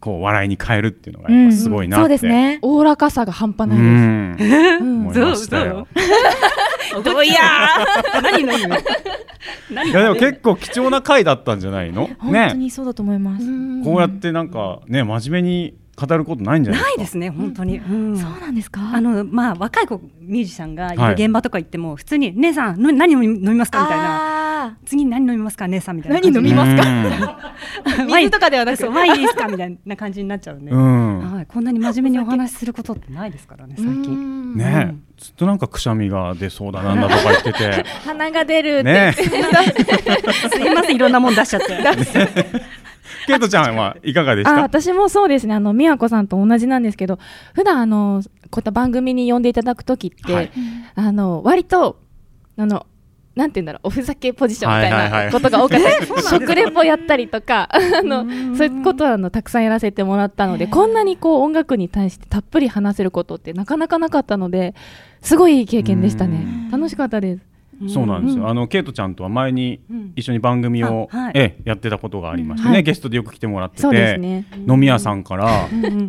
[0.00, 2.02] こう笑いに変えるっていうのがやっぱすごいなって。
[2.02, 2.58] そうですね。
[2.62, 4.80] おおらかさが半端うないです。
[4.82, 4.82] ん。
[4.82, 5.86] 思いましたよ。
[7.04, 9.90] どう いやー何何何？
[9.90, 12.06] いやでも結構貴重な回だったんじゃないの？
[12.06, 12.54] 本当ね。
[12.56, 13.46] にそうだと思います。
[13.84, 18.16] こうやってなんかね真面目に語ることないんじゃないないでかですすね本当に、うん。
[18.18, 18.80] そうなんですか？
[18.94, 23.82] あのまあ若い子ミュージシャンが現場とか行っても普通に姉さんの何飲み飲みますか？
[23.82, 24.36] みたいな。
[24.64, 25.68] あ次に何飲みますか？
[25.68, 26.38] 姉さんみたいな感じ。
[26.40, 28.04] 何飲みますか？
[28.06, 28.90] 水とかではなく。
[28.90, 29.46] ワインいいですか？
[29.48, 31.32] みたいな感じになっちゃうね、うん。
[31.34, 34.02] はい、こんなに真面目にお話しすることってないですからね最近。
[34.02, 37.84] 近ねずっとなんかくしゃみが出そうだなんだとか言ってて。
[38.04, 39.22] 鼻が出るって、ね す
[40.60, 41.76] いませんいろんなもん出しちゃって
[43.26, 45.54] ケイトちゃんはいかがでしあた私もそうですね。
[45.54, 47.18] あの美和子さんと同じなんですけど
[47.54, 50.50] 普段あのこういった番組に呼んでいただく時って、はい。
[50.94, 52.00] あの割と
[52.56, 52.86] あの
[53.36, 58.24] なんて言うんだろうおふざけポジションみたいないことが多かったり、 食レポやったりとか あの
[58.56, 64.74] そういうことはあのたくさんやらせてもらったのでこんなにこう音楽に対してたっぷり話せることってなかなかなかったので
[65.20, 66.46] すごいいい経験でしたね。
[66.72, 67.42] 楽しかったです
[67.88, 68.50] そうなんですよ、うん。
[68.50, 70.12] あのケイトちゃんとは前にうん。
[70.16, 72.82] 一緒に番組を、ええやってたことがありましてね、はい。
[72.82, 74.46] ゲストでよく来てもらってて、ね。
[74.68, 75.68] 飲み屋さんから、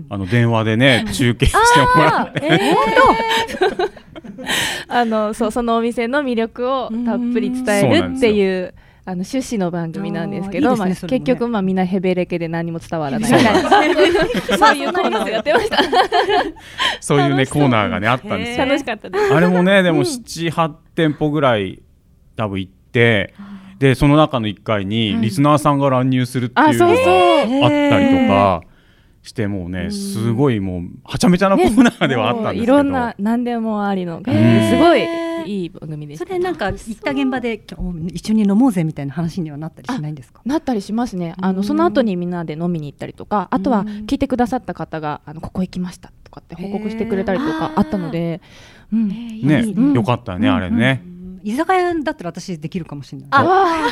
[0.10, 2.76] あの電話でね中継してもらって。
[4.88, 8.74] あ のそうそのお店の魅力をたっぷり伝えるっていう
[9.10, 13.30] あの趣旨の番組なんですけど、ねまあ、結局まあみんなヘベレケで何も伝わらない。
[13.32, 15.78] そういういうコーナーをやってました。
[17.00, 18.66] そういうねコーナーがねあったんですよ。
[18.66, 19.34] 楽しかったです。
[19.34, 21.82] あれもねでも78店舗ぐらい
[22.36, 23.34] 多分行って
[23.80, 27.64] でその中の1回にリスナーさんが乱入するっていうのがあそうそう。
[27.64, 28.62] あったりとか
[29.24, 34.24] してもうねすごいもうはちゃめちゃなコーナーではあったんですけど、いろんな何でもありの、ん。
[34.26, 34.32] す
[34.78, 36.18] ごいいい番組で。
[36.18, 40.42] それなんか行った現場で今日一緒に飲もうぜみたいな話にはなったりしないんですか？
[40.46, 41.34] なったりしますね。
[41.42, 41.56] あうん。
[41.58, 48.42] のその後にみんなで飲みに行ったりとか、あとはうん聞いてくださった方があのここ行きましたとかって報告してくれたりとかあったので、
[48.92, 49.08] うん。
[49.08, 51.40] ね、うんよかったね、あれね、うん。
[51.44, 53.28] 居酒屋だったら私できるかもしれない。
[53.32, 53.90] あ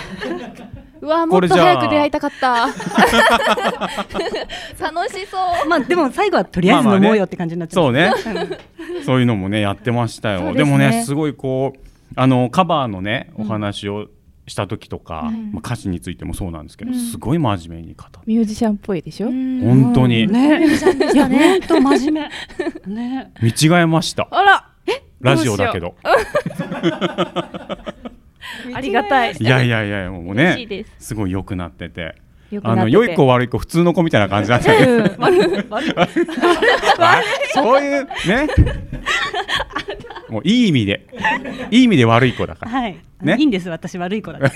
[1.06, 2.66] うわあもっと早く出会いたかった。
[4.82, 5.70] 楽しそう。
[5.70, 8.12] まあでも最後はとりあえず飲もうよって感じになっちゃうそうね。
[9.06, 10.52] そういうのもねやってましたよ。
[10.54, 10.70] で,、ね。
[10.70, 11.80] もねすごいこう
[12.16, 14.08] あのカバーのねお話を
[14.48, 16.98] した時とか、うんまあ、歌詞についてもそうなんですけど、うん。
[16.98, 19.28] すごい真面目に語ってミュージシャンっぽいでしょ？
[19.28, 20.26] 本当に。
[20.28, 20.66] ね。
[21.14, 22.30] いや本当真面
[22.88, 22.90] 目。
[22.96, 23.32] ね。
[23.44, 24.28] 見違えました。
[24.32, 24.70] あら、
[25.22, 25.96] ラジオだけど
[28.74, 29.36] ありがたい。
[29.40, 31.08] いやいやいやもうねす。
[31.08, 32.16] すごい良くなってて。
[32.52, 32.82] よくなってて。
[32.82, 35.06] あの良い子悪い子普通の子みたいな感じだったけど、うん。
[37.54, 38.48] そういうね。
[40.30, 41.08] もういい意味で。
[41.72, 42.72] いい意味で悪い子だから。
[42.72, 43.36] はい、ね？
[43.38, 43.70] いいんです。
[43.70, 44.52] 私悪い子だから。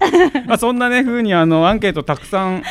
[0.46, 2.62] まあそんなね風にあのアンケートたくさん、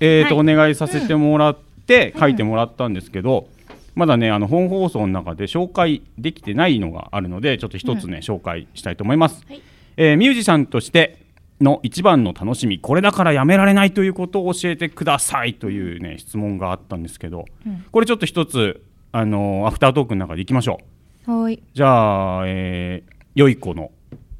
[0.00, 3.46] えーとお願いさせてもらって書いてもらったんですけど、
[3.94, 9.62] まだねあの本放送の中で紹介できてないのがあるのでちょっと一つね、紹介したいと思います、はい。
[9.96, 11.26] えーミュージシャンとして
[11.60, 17.44] の一番の楽しみこれだからやめられないということを教えてくださいというね質問があったんですけど、
[17.92, 20.78] これちょっと一つあのーアフタートークの中でいきましょ
[21.26, 21.42] う。
[21.42, 21.62] はい。
[21.72, 23.92] じゃあ、えー、良い子の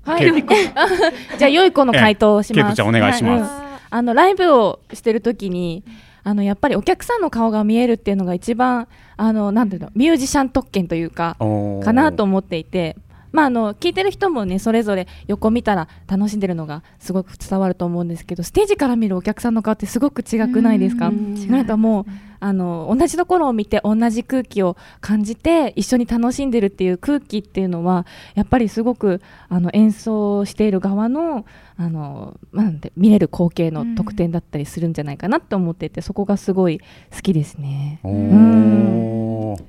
[0.05, 0.33] はい。
[1.39, 2.63] じゃあ良い子の回答をします。
[2.63, 3.63] ケイトちゃんお願いします、はい。
[3.63, 3.77] うん。
[3.91, 5.85] あのライブをしてる時に。
[6.25, 11.37] あのやっぱりお客さんの顔が見えるっていうのが一番あのなんていうのミュージシャン特権というか
[11.85, 12.97] かなと思っていて、
[13.33, 21.11] まあ、あの聞いてる人もねそれぞれ横見たら楽しんでるのがすごく伝わると思うんですけどステージから見るお客さんの顔ってすごく違くないですか？
[21.11, 22.07] なんかもう
[22.43, 36.81] あの同じところを見て同じ空気を感じて一緒に楽しんでるっていう空気っていうのはやっぱりすごくあの演奏している側のあのなんて見れる光景の特典だったりするんじゃないかなと思っていてそこがすごい
[37.15, 38.01] 好きですね。
[38.03, 39.55] おん。
[39.55, 39.63] ー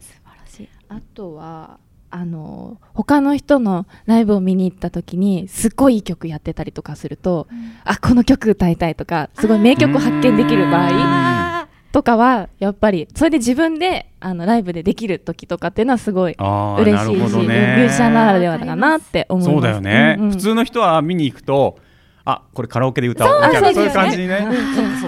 [0.90, 7.48] あとはあの他の人のライブを見に行った時にすっごいいい曲やってたりとかすると、
[7.84, 11.53] あこの曲歌いたいとかすごい名曲を発見できる場合
[11.94, 19.54] とかはやっぱりそれで自分であのライブでできる時とかっていうのはすごい嬉しいし、ミュねージシャンならではだなって思います。
[19.54, 21.78] そうだよね、うんうん普通の人は見に行くと
[22.26, 24.48] あこれカラオケで歌おうみたいなそういう感じにね。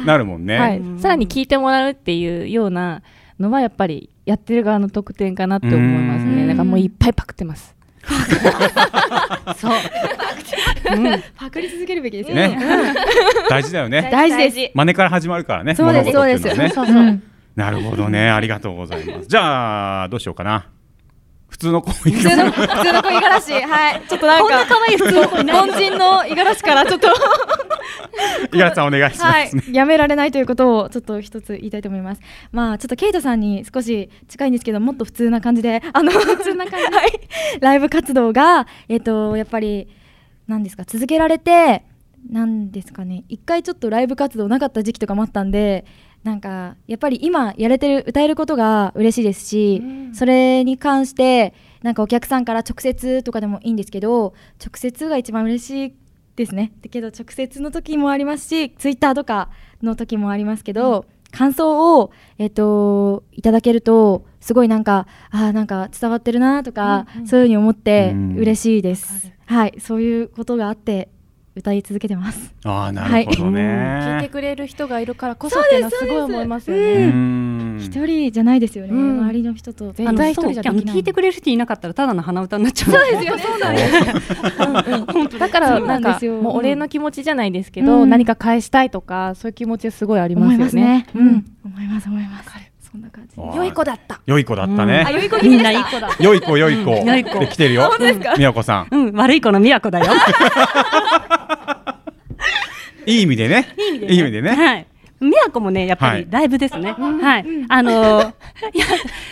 [0.05, 3.01] なるもんね、はい、さらに聴いてもらうっていうような
[3.39, 6.35] のはやっぱりやってる側の特典かなって思いますうん。
[6.35, 7.75] ねだからもういっぱいパクってます
[9.57, 9.71] そう。
[11.35, 12.57] パクり続けるべきですよね。
[13.49, 14.09] 大事だよね。
[14.11, 14.71] 大事です。
[14.73, 17.23] 真似から始まるからねそうですそうですうん
[17.55, 18.29] なるほどね。
[18.29, 19.27] ありがとうございます。
[19.27, 20.67] じゃあどうしようかな
[21.55, 24.01] 普通の子普通の普通の子五十嵐はい。
[24.09, 27.07] ちょっとなんか可愛い普通の子凡人の五十嵐からちょっと。
[28.51, 29.47] 五十嵐さんお願いしまはい。
[29.47, 32.21] すね、やめられないということをちょっと一つ言いたいと思います。
[32.51, 36.93] まあちょっとケイトさんに少し近いんですけどもっと普通な感じであの普通な感じ。
[36.93, 37.21] はい。
[37.61, 39.87] ライブ活動がえっ、とやっぱり
[40.49, 41.85] なんですか続けられて
[42.29, 43.23] なんですかね。
[43.29, 45.85] 一回ちょっとライブ活動なかった時期とかもあったんで
[46.25, 51.53] なんかやっぱり今やれてる歌えることが嬉しいですし、それに関して
[51.83, 55.93] なんかお客さんから直接とかでもいいんですけど直接が一番嬉しい
[56.35, 56.73] ですね。
[56.81, 59.51] だけど直接の時もありますしツイッターとか
[59.83, 68.35] の時もありますけど、感想を、えっといただけるとすごいなんかあーなんか伝わってるなとか、そういうふうに思ってうん。
[68.35, 71.09] 嬉しいです、はいそういうことがあって
[71.55, 72.53] 歌い続けてます。
[72.65, 76.83] ああなるほどね、聞いてくれる人がいるからこそっていうのはすごい思いますよね。
[76.83, 77.79] うん。
[77.81, 79.19] 一人じゃないですよね、うん。
[79.19, 80.83] 周りの人と絶対一人じゃできない。
[80.83, 82.91] あの聞いてくれる人いなかったらただの鼻歌になっちゃう。
[82.91, 85.39] そうですよそうなんです。
[85.39, 86.41] だからなんんですよ。
[86.41, 88.09] もうお礼の気持ちじゃないですけど、うん。
[88.09, 90.83] 何か返したいとかそういう気持ちすごいありますよ思いますね。
[90.83, 91.07] ね。
[91.15, 92.49] うん、思います思います
[92.95, 93.35] そんな感じ。
[93.57, 94.21] 良い子だった。
[94.25, 96.09] 良い子だったね、あ良い子みんないい子だ。
[96.19, 97.05] 良い子良い子、うん。
[97.05, 97.39] 良い子。
[97.39, 97.91] で来てるよ。
[98.37, 98.95] みやこさん。
[98.95, 99.15] うん。
[99.15, 100.05] 悪い子の都だよ。
[103.05, 103.67] いい意味でね。
[103.77, 104.51] いい意味でね。
[104.51, 104.87] はい。
[105.19, 106.25] 宮古もね、やっぱはい。
[106.25, 106.93] りライブですね。
[106.93, 107.45] はい。
[107.67, 108.29] あのー、
[108.73, 108.85] いや、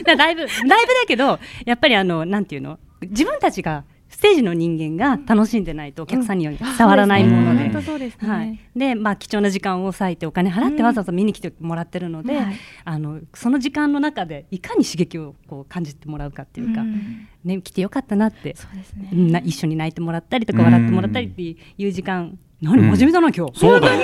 [0.03, 3.85] だライブ、ライブだけど、やっぱりあの、なんていうの、自分たちが。
[4.23, 7.71] ステージの人間が楽しんでないとお客さんには伝わらないもので、うん。
[7.73, 8.29] 本当そうですね。
[8.29, 12.55] はい、で、まあ、貴重な時間を割いてお金払ってわざわざ見に来てもらってるので、はい
[12.85, 17.27] あのその時間の中でいかに刺激をこう感じてもらうかっていうか、うん。
[17.43, 18.55] ね、来てよかったなって。
[18.55, 19.09] そうですね。
[19.11, 23.59] うんな一緒に泣いてもらったりとか笑ってもらったりっていう時間、何真面目だな今日。
[23.59, 24.01] そうだよ。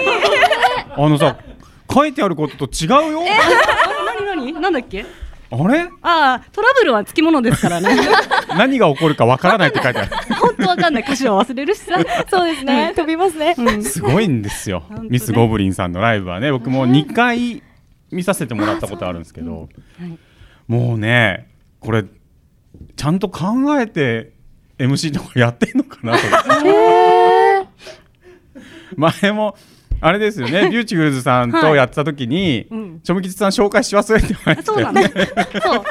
[0.97, 1.37] あのさ
[1.89, 3.21] 書いてあることと違うよ、
[4.19, 4.61] 何何？
[4.61, 5.05] なんだっけ？
[5.51, 5.81] あれ？
[6.01, 7.89] ああトラブルはつきものですからね。
[8.57, 10.11] 何が起こるかわからないって書いてある。
[10.39, 11.95] 本当わかんない歌詞は忘れるしさ。
[12.29, 12.93] そうですね。
[12.95, 13.55] 飛びますね。
[13.57, 13.83] うん。
[13.83, 16.51] すごいんですよ、ミス・ゴブリンさんのライブはね。
[16.51, 17.63] 僕も2回
[18.11, 19.69] 見させてもらったことあるんですけど、
[19.99, 20.17] はい。
[20.67, 21.47] もうね
[21.79, 22.03] これ
[22.95, 24.33] ちゃんと考えて
[24.77, 26.19] MC とかやってんのかなと。
[28.95, 29.55] 前も
[30.01, 30.69] あれですよね。
[30.69, 32.99] ビューティフルズさんとやってた時に、うん。
[33.01, 35.13] チョムキチさん紹介し忘れてましたそうなのよね。
[35.61, 35.83] そう。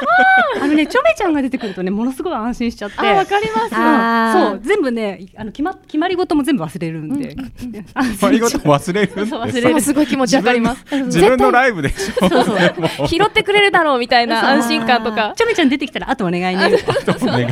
[0.61, 2.95] あのねちょめちゃんが出てくるとねものすごい安心しちゃって。
[2.99, 4.49] あわかります。
[4.49, 4.59] そう。
[4.63, 7.35] 全部ねあの決ま決まり事も全部忘れるんで、
[7.93, 9.81] あありがとう忘れるんですそう忘れる。
[9.81, 10.85] すごい気持ちわかります。
[11.05, 12.27] 自分のライブでしょ。
[12.29, 12.59] そうそう。
[12.59, 13.07] でも。
[13.07, 15.33] 拾ってくれるだろうみたいな安心感とか。
[15.35, 16.55] ちょめちゃん出てきたらあとお願いね。
[16.55, 17.47] お願い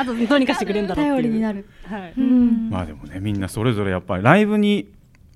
[0.00, 1.22] あとどうにかしてくれるんだろうっていう。
[1.22, 1.66] 頼りになる。
[1.84, 2.14] はい。
[2.16, 2.70] うん。
[2.70, 4.88] まあでもねみんなそれぞれやっぱりライブに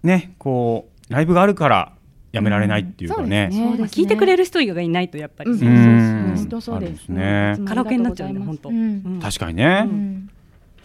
[0.03, 1.93] ねこうライブがあるから
[2.33, 3.51] やめられないっていうかね。
[3.53, 3.79] そうですね。
[3.79, 5.59] まあ聞いてくれる人がいないとやっぱり、うん。
[5.59, 7.55] うーん本当そうですね。
[7.59, 9.03] うんカラオケになっちゃうんだ本当、うん。
[9.05, 9.21] うん。
[9.21, 10.31] 確かにね、うん。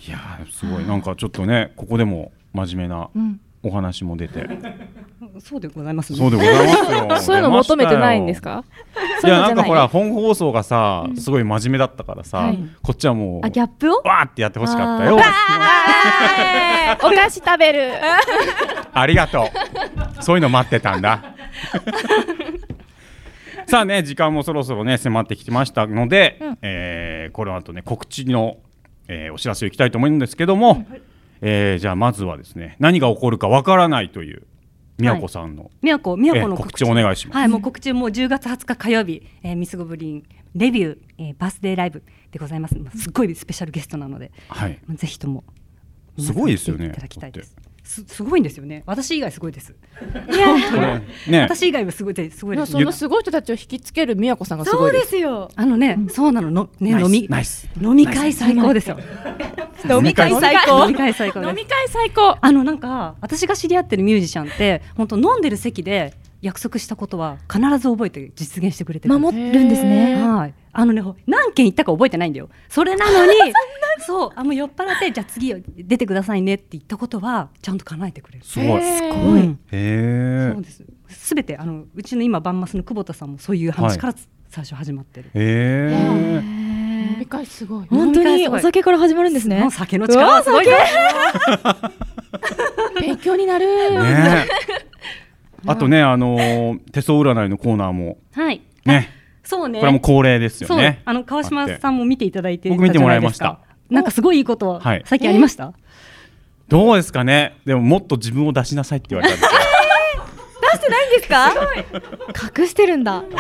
[0.08, 0.86] いやーすごい。
[0.86, 4.48] なんかちょっとねここでも真面目なうんお話も出て、
[5.40, 6.20] そうでございますね。
[6.20, 7.18] そうでございますよ。
[7.20, 8.64] そういうの求めてないんですか？
[9.24, 12.60] いやなんかほらそう本放送がさすごい真面目だったからさ、はい。
[12.82, 13.98] こっちはもうあギャップを？
[14.06, 15.18] わーってやってほしかったよ。
[17.04, 17.92] お菓子食べる。
[18.94, 20.24] ありがとう。
[20.24, 21.36] そういうの待ってたんだ。
[23.68, 26.58] さあね時間もそろそろね迫ってきてましたので、うん。
[26.62, 28.58] えーこの後ね告知の、
[29.08, 30.86] えーお知らせをいきたいと思うんですけども、
[31.42, 34.44] えーじゃあまずはですね何が起こるかわからないという
[34.98, 40.24] 宮子さんの、宮古宮古のえー告知お願いしますはい、もう告知もう10月20日火曜日、えー、ミスゴブリン
[40.56, 42.78] レビュー、えー、バースデーライブでございます。
[42.78, 45.44] まあすっごいスペシャルゲストなので、はいまあぜひとも
[46.18, 47.56] すごいですよねいただきたいです。
[47.90, 48.84] すすごいんですよね。
[48.86, 49.74] 私以外すごいです。
[49.74, 49.76] こ
[50.76, 52.38] れね私以外はすごいです。
[52.38, 52.72] すごいです。
[52.72, 55.00] そのすごい人たちを引きつける宮子さんがすそうごいで。
[55.00, 57.28] ですすよあのね、そうなののね飲み
[57.82, 59.00] 飲み会最高ですよ。
[59.90, 61.66] 飲み会最高飲み会最高飲み。
[61.66, 62.38] 会最高。
[62.40, 66.14] あのなんか私が知り合ってるミュージシャンって本当飲んでる席で
[66.44, 70.54] 約束したことは必ず覚えて実現してくれてるんです守るんですねはい。
[70.80, 72.48] あのね、ほ何件行ったか覚えてないんだよ。
[72.70, 73.34] それなの に、
[74.00, 78.46] そう、あ、もう酔っ払って、じゃあ次出てくださいねって言ったことは、ちゃんと叶えてくれる。
[78.46, 80.86] すごいへーうんへえそうです。
[81.10, 84.14] すべて、あの、うちの今バンマスの久保田さんも、そういう話から、
[84.48, 85.32] 最初始まってる。
[85.34, 86.42] へえ
[87.14, 87.86] 飲み会すごい。
[87.90, 90.72] 本当にお酒から始まるんですね酒の力はすごいね。
[93.02, 93.66] 勉強になる。
[94.02, 94.48] ね
[95.66, 98.62] あとねあのー手相占いのコーナーもはい。
[98.86, 99.19] ね
[99.50, 99.80] そうね。
[99.80, 103.60] これはもう恒例ですよね、あの川島さんも見ていただいて僕見てもらいました。
[103.90, 105.02] なんかすごいいいこと、はい。
[105.06, 105.74] さっきありました？
[106.68, 107.56] どうですかね？
[107.66, 109.60] でももっと自分を出しなさいって言われたんですよ。
[111.12, 111.52] いいですか？
[112.60, 113.24] 隠してるんだ。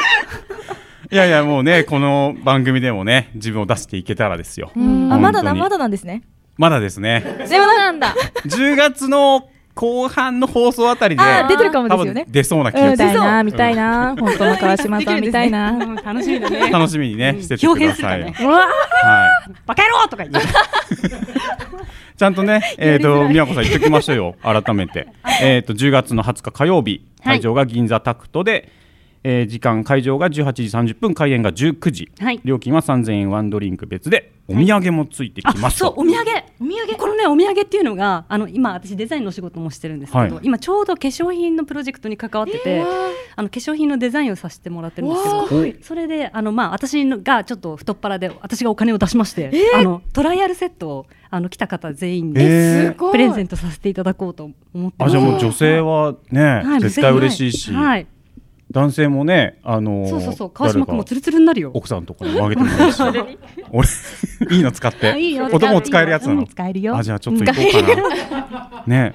[1.11, 5.13] いやいやもうねこの番組でもね自分を出していけたらですよ、うん。
[5.13, 6.23] あまだなまだなんですね。
[6.57, 7.23] まだですね。
[7.45, 8.15] そうなんだ。
[8.45, 9.49] 10月の
[9.79, 12.25] 後半の放送あたりであー出てるかもで多すよね。
[12.25, 14.15] 分出そうな気がうんする見たいな見たいな。
[14.19, 15.71] 本当の川島さん見たいな。
[15.71, 16.69] うん楽しみだね。
[16.69, 19.53] 楽しみにねしててください、表現すうわはい。
[19.65, 20.49] バカ野郎とか言って。
[22.17, 25.07] ちゃんとね、 えっ、と、宮子さん言っときましょうよ、改めて。
[25.41, 27.37] えっと、10月の20日火曜日、はい。
[27.37, 28.69] 会場が銀座タクトで、
[29.23, 32.11] えー時間会場が18時30分開演が19時。
[32.19, 32.39] はい。
[32.43, 36.23] 料金は3000円ワンドリンク別でお土産もついてきますと、そうお土産。
[36.59, 36.95] お土産。
[36.97, 40.45] このねお土産っていうのがあの今私デザインのお仕事もしてるんですけど、はい。
[40.45, 42.81] 今ちょうど化粧品のプロジェクトに関わってて、
[43.35, 52.93] あの化粧品のデザインをさせてもらってるんですけどそれであのまあ私のがちょっと太っ腹で私がお金を出しまして、あのトライアルセットをあの来た方全員で、えー。
[52.93, 53.11] すごい。
[53.11, 55.09] プレゼントさせていただこうと思ってます。
[55.09, 58.07] あじゃあもう女性はね、はい絶対嬉しいし、はい、
[58.71, 61.71] 男性もねあのーそうそうそう川島君もツ誰かルツルになるよ。
[61.73, 63.87] 奥さんとかにもあげてもらうし俺
[64.55, 65.19] いいの使って。
[65.19, 65.45] いいよ。
[65.45, 66.41] 男も使えるやつなの。
[66.41, 66.95] うん使えるよ。
[66.95, 68.41] あじゃあちょっと行こうか
[68.81, 68.83] な。
[68.87, 69.13] ね。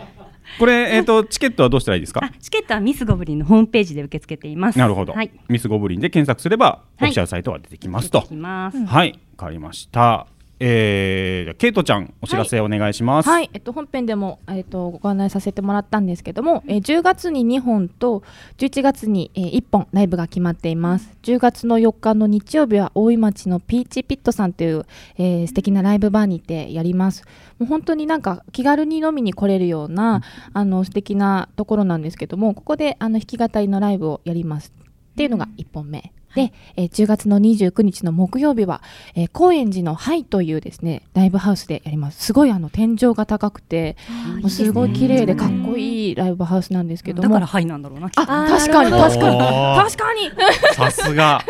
[0.59, 2.21] これえっ、とチケットはどうしたらいいですか？
[2.25, 4.79] あチケットはミスゴブリンのホームページで受け付けています。
[4.79, 5.31] なるほど、はい。
[5.49, 7.05] ミスゴブリンで検索すれば、はい。
[7.05, 8.21] オフィシャルサイトが出てきますと。
[8.21, 9.13] 出てきます、はい。
[9.39, 10.27] わかりました
[10.61, 13.29] えー、ケイトちゃんお知らせお願いします。
[13.29, 18.23] はい、えっと、本編でも、えっと、ご案内させてもらったんですけども、えー10月に2本と
[18.59, 21.17] 11月に、えー1本ライブが決まっています。
[21.23, 24.87] 10月の4日の日曜日は大井町のピーチピットさんという、
[25.17, 27.25] えー素敵なライブバーにてやります。
[27.59, 34.73] もう本当になんか気軽に飲みに来れるような、あの素敵なところなんですけどもここであの弾き語りのライブをやります。
[35.15, 38.83] っていうのが1本目、で、えー10月の29日の木曜日は、
[39.15, 42.25] えー高円寺のハイというですねライブハウスでやります。
[42.25, 43.97] すごいあの天井が高くて
[44.41, 48.11] もうすごい綺麗でかっこいいライブハウスなんですけどもだからハイなんだろうな。
[48.17, 49.39] あ確かに確かに。
[49.39, 50.75] 確かに。
[50.75, 51.43] さすが。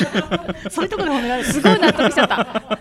[0.70, 1.48] そういうところで褒められる。
[1.52, 2.78] すごい納得しちゃった。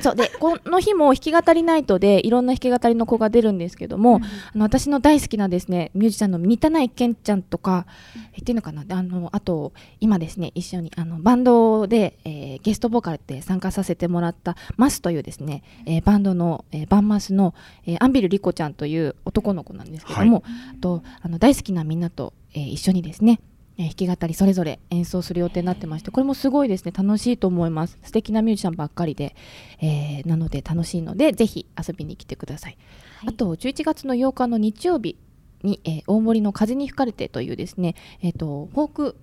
[0.00, 0.16] そう。
[0.16, 4.20] でこの日も弾き語りナイトでいろんな弾き語りの子が出るんですけども、
[4.54, 7.86] あの私の大好きなですねミュージシャンの似たないけんちゃんとか、
[8.34, 8.84] えっていうのかな。
[8.88, 17.54] あのあと今ですね一緒にあのバンドで、えーゲストボーカルで参加させてもらったマスというですね、えーバンドの、えーバンマスの、
[17.86, 23.40] えーアンビルリコちゃんという男の子なんですけども、あとあの大好きなみんなと、えー一緒にですね
[23.78, 26.92] えー弾き語りそれぞれ演奏する予定になってましてこれもすごいですね。
[26.96, 27.98] 楽しいと思います。
[28.02, 29.34] 素敵なミュージシャンばっかりで、
[29.80, 32.78] えーなので楽しいのでぜひ遊びに来てください、
[33.26, 35.16] あと11月の8日の日曜日
[35.62, 39.16] に、えー大森の風に吹かれてというですね、えー、とフォーク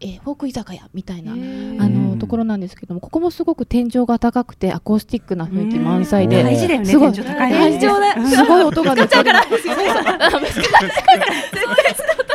[0.00, 1.36] えーフォーク居酒屋みたいなあ
[1.88, 7.80] のところなんですけどもここもすごく天井が高くてアコースティックな雰囲気満載でうん大事だよねすごい天井高い
[8.30, 9.32] すごい音が出てる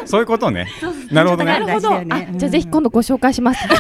[0.08, 0.68] そういうことね。
[1.12, 1.52] なるほどね。
[1.52, 3.68] なるほどあじゃあぜひ今度ご紹介します。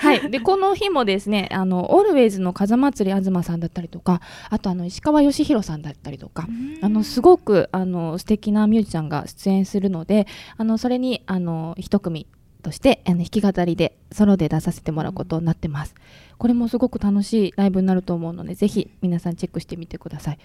[0.00, 6.46] はい、でこの日もですねあのオールウェイズの風祭り東さんだったりとかあとあの石川義弘さんだったりとか
[6.80, 10.26] あのすごくあの素敵なミュージシャンが出演するので
[10.56, 12.26] あのそれにあの一組
[12.62, 15.94] としてあの弾き語りでソロで出させてもらうことになってます。
[16.38, 20.38] これもすごく楽しいライブになると思うのでぜひ皆さんチェックしてみてください。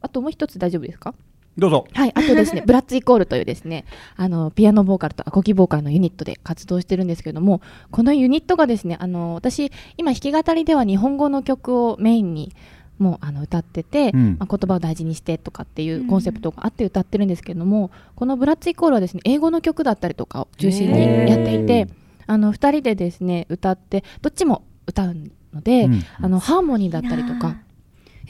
[0.00, 1.14] あともう一つ大丈夫ですか？
[1.60, 1.86] どうぞ。
[1.92, 3.84] はい、あとですね、 ブラッツイコールというですね、
[4.16, 12.52] あのピアノボーカルとアコギボーカルのユニットで活動してるんですけども、このユニットがですね、あの私今弾き語りでは日本語の曲をメインに
[13.00, 14.36] もうあの歌ってて、うん。
[14.38, 21.00] まあ、言葉を大事にしてとかっていうコンセプトがあって歌ってるんですけども、このブラッツイコールはですね、英語の曲だったりとかを中心に
[21.30, 21.88] やっていて、
[22.26, 25.16] あの二人でですね歌ってどっちも歌う
[25.54, 26.02] ので、うん。
[26.18, 27.56] あのハーモニーだったりとか。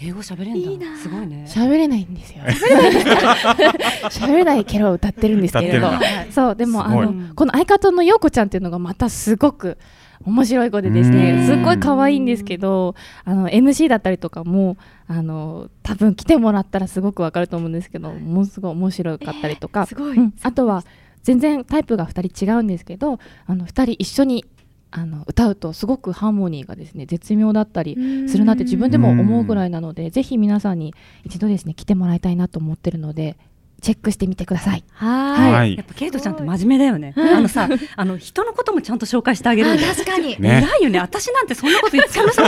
[0.02, 0.96] 英語喋れんだ。
[0.96, 1.44] すごいね。
[1.46, 2.42] 喋れないんですよ。
[4.08, 5.90] 喋れないキャラを歌ってるんですけれど。
[6.30, 9.76] そう、でも、あの、この相方の陽子ちゃんっていうのがまたすごく。
[10.24, 11.46] 面白い子でですうね、ん。
[11.46, 12.94] すっごい可愛いんですけど、
[13.24, 14.76] あの MC だったりとかも、
[15.06, 20.18] あの多分来てもらったらすごくわかると思うんですけど、ものすごい面白かったりとか、すごい。
[20.18, 20.34] うん。
[20.42, 20.84] あとは
[21.22, 24.44] 全然タイプが2人違うんですけど、あの2人一緒に
[24.92, 27.96] あの歌うとすごくハーモニーがですね絶妙だったり
[28.28, 33.36] するなって自分でも思うぐらいなのでぜひ皆さんに一度ですね来てもらいたいなと思ってるので
[33.80, 34.84] チェックしてみてください。
[34.92, 37.14] ははいやっぱケイトちゃんって真面目だよね。
[37.16, 39.94] あのさ、あの人のこともちゃんと紹介してあげるんだよ。
[39.94, 40.98] 確かにね偉いよね。
[40.98, 42.42] 私なんてそんなこと言ってました。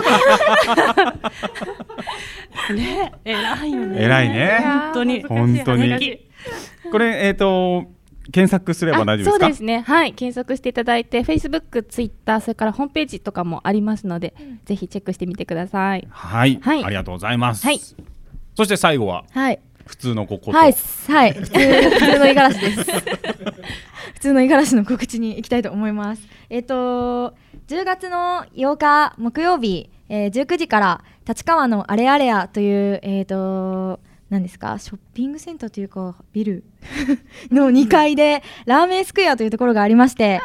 [2.75, 4.03] ね、偉いよね。
[4.03, 5.23] 偉いね本当に。
[5.23, 6.21] 本当に
[6.91, 7.87] これえっ、と
[8.33, 9.39] 検索すれば大丈夫ですか？
[9.39, 9.81] そうですね。
[9.87, 10.13] はい。
[10.15, 16.07] 検索していただいて Facebook、Twitter それからホームページとかもありますので、ぜひチェックしてみてください。
[16.11, 16.85] はい、はい。
[16.85, 17.79] ありがとうございます、はい。
[18.55, 19.61] そして最後ははい。
[19.87, 20.75] 普通のここと、はい、
[21.09, 21.59] はい、普通
[22.19, 22.91] の五十嵐です。
[24.15, 26.27] 普通の五十嵐の告知に行きたいと思います。
[26.49, 27.35] えっ、と
[27.69, 34.01] 10月の8日木曜日、えー、19時から立川のアレアレアというえっ、と
[34.33, 34.79] 何ですか？
[34.79, 36.65] ショッピングセンターというかビル。
[37.53, 40.41] の2階でラーメンスクエアというところがありまして。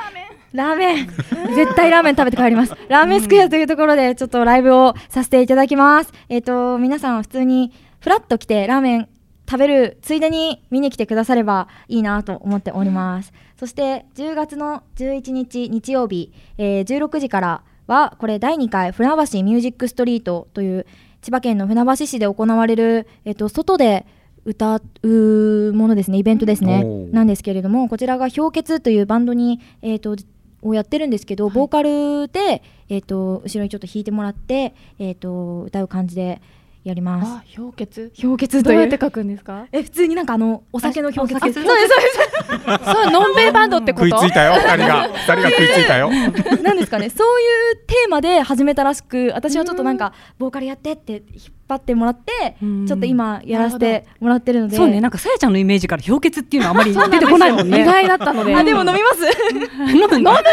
[0.53, 1.07] ラーメン。
[1.55, 2.75] 絶対ラーメン食べて帰ります。
[2.89, 6.11] ラーメンスクエアというところでちょっとライブをさせていただきます。
[6.27, 7.71] えっ、と皆さん普通に
[8.01, 9.07] フラッと来てラーメン
[9.49, 13.31] 食べるついでに見に来てくださればいいなと思っております。
[13.57, 20.85] そして10月の11日日曜日、えー16時からはこれ第2回船橋ミュージックストリートという
[21.27, 24.05] 千葉県の船橋市で行われる、えっと外で
[24.45, 26.85] 歌うものですねイベントですね。
[27.11, 30.15] なんですけれどもこちらが氷結というバンドに、えっと
[30.61, 36.41] をやってるんですけど、ボーカルで、えっと後ろにちょっと弾いてもらって、えっと歌う感じで
[36.85, 37.29] やります。
[37.29, 38.13] あ氷結？
[38.21, 38.75] 氷結という。
[38.75, 39.67] どうやって書くんですか？
[39.73, 41.39] え普通になんかあのお酒の氷結。
[41.41, 41.83] そうですそうで
[42.23, 42.26] す
[42.93, 44.07] そうのんべいバンドってこと？
[44.09, 45.07] 食いついたよ二人が。
[45.07, 46.09] 二人が食いついたよ。
[46.63, 47.09] なんですかね。
[47.09, 51.23] そういうテーマで始めたらしく私はちょっとなんかボーカルやってって引っ
[51.67, 52.87] 張ってもらってうん。
[52.87, 54.77] ちょっと今やらせてもらってるので。
[54.77, 55.01] そうね。
[55.01, 57.81] なんかさやちゃんのイメージから氷結っていうのはあまり出てこないもんね。
[57.81, 58.55] 意外だったので。
[58.55, 59.93] あでも飲みます。
[59.93, 60.43] 飲むんだ。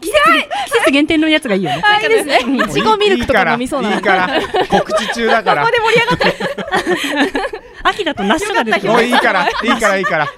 [0.00, 0.18] 季節
[0.66, 1.82] 季節限定のやつがいいよね。
[1.82, 2.40] あいいですね。
[2.40, 3.94] いちごミルクとか飲みそうな。
[3.94, 5.62] いいからいいから告知中だから。
[5.66, 8.92] ここで盛り上がって秋だと梨とか出てくる。
[8.92, 10.28] もういいからいいからいいから。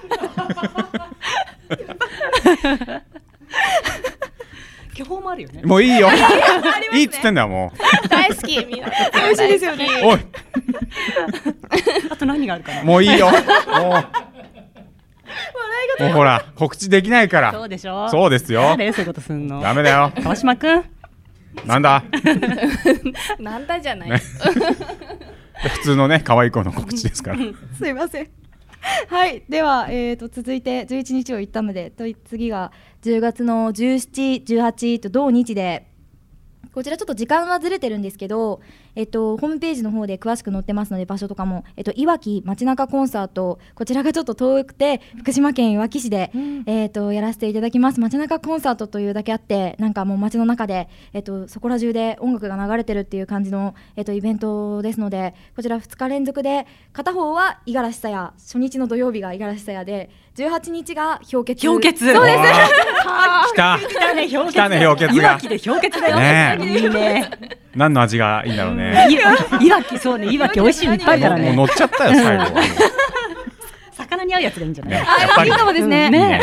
[4.93, 5.61] 巨峰もあるよね。
[5.63, 6.09] もういいよ。
[6.93, 7.71] いいっつってんだよも
[8.09, 8.57] 大好き。
[8.65, 10.19] みんな美味しいですよねうおい。
[12.09, 12.83] あと何があるかな。
[12.83, 13.27] もういいよ。
[13.27, 13.31] も
[15.99, 16.03] う。
[16.03, 18.09] もうほら告知できないかそうらでしょ。
[18.09, 18.75] そうですよ。
[18.77, 19.61] そういうことすんの？
[19.61, 20.11] ダメだよ。
[20.21, 20.83] 川島くん。
[21.65, 22.03] なんだ？
[23.39, 24.21] なんだじゃない、ね
[25.69, 27.37] 普通のね可愛い子の告知ですから。
[27.77, 28.29] すいません。
[29.07, 29.43] はい。
[29.47, 32.71] では、えー、と続いて11日を言ったのでと次が
[33.03, 35.87] 10月の17、18と同日で
[36.73, 38.61] こちらちょっと時間はずれてるんですけど、
[38.95, 46.31] えっと、ホームページの方で詳しく載ってますので場所とかも、えっと、いわき街中コンサートこちらがちょっと遠くて福島県いわき市で、
[46.65, 47.99] えっと、やらせていただきます。
[47.99, 61.67] 街中コンサートというだけあってなんかもう街の中で、えっと、そこら中で音楽が流れてるっていう感じの、えっと、イベントですのでこちら2日連続で片方は五十嵐さや初日の土曜日が五十嵐さやで18日が氷結。
[61.67, 62.13] 氷結。
[62.13, 62.37] そうです。
[63.53, 63.79] 来た。
[63.79, 64.51] 来たね氷結。
[64.51, 65.31] 来たね氷結が。
[65.31, 66.15] いわきで氷結だよ。
[66.17, 66.63] ねえ。
[66.63, 67.31] いいね
[67.75, 69.07] 何の味がいいんだろうね。
[69.09, 70.31] いわいわきそうね。
[70.31, 71.47] いわき美味しいのいっぱいからね。
[71.47, 72.63] もう乗っちゃったよ最後は。
[73.93, 74.93] 魚に合うやつがいいんじゃない？
[74.93, 74.97] ね。
[74.97, 75.49] やっぱり。
[75.49, 76.05] いいかもですね。
[76.05, 76.41] うんね。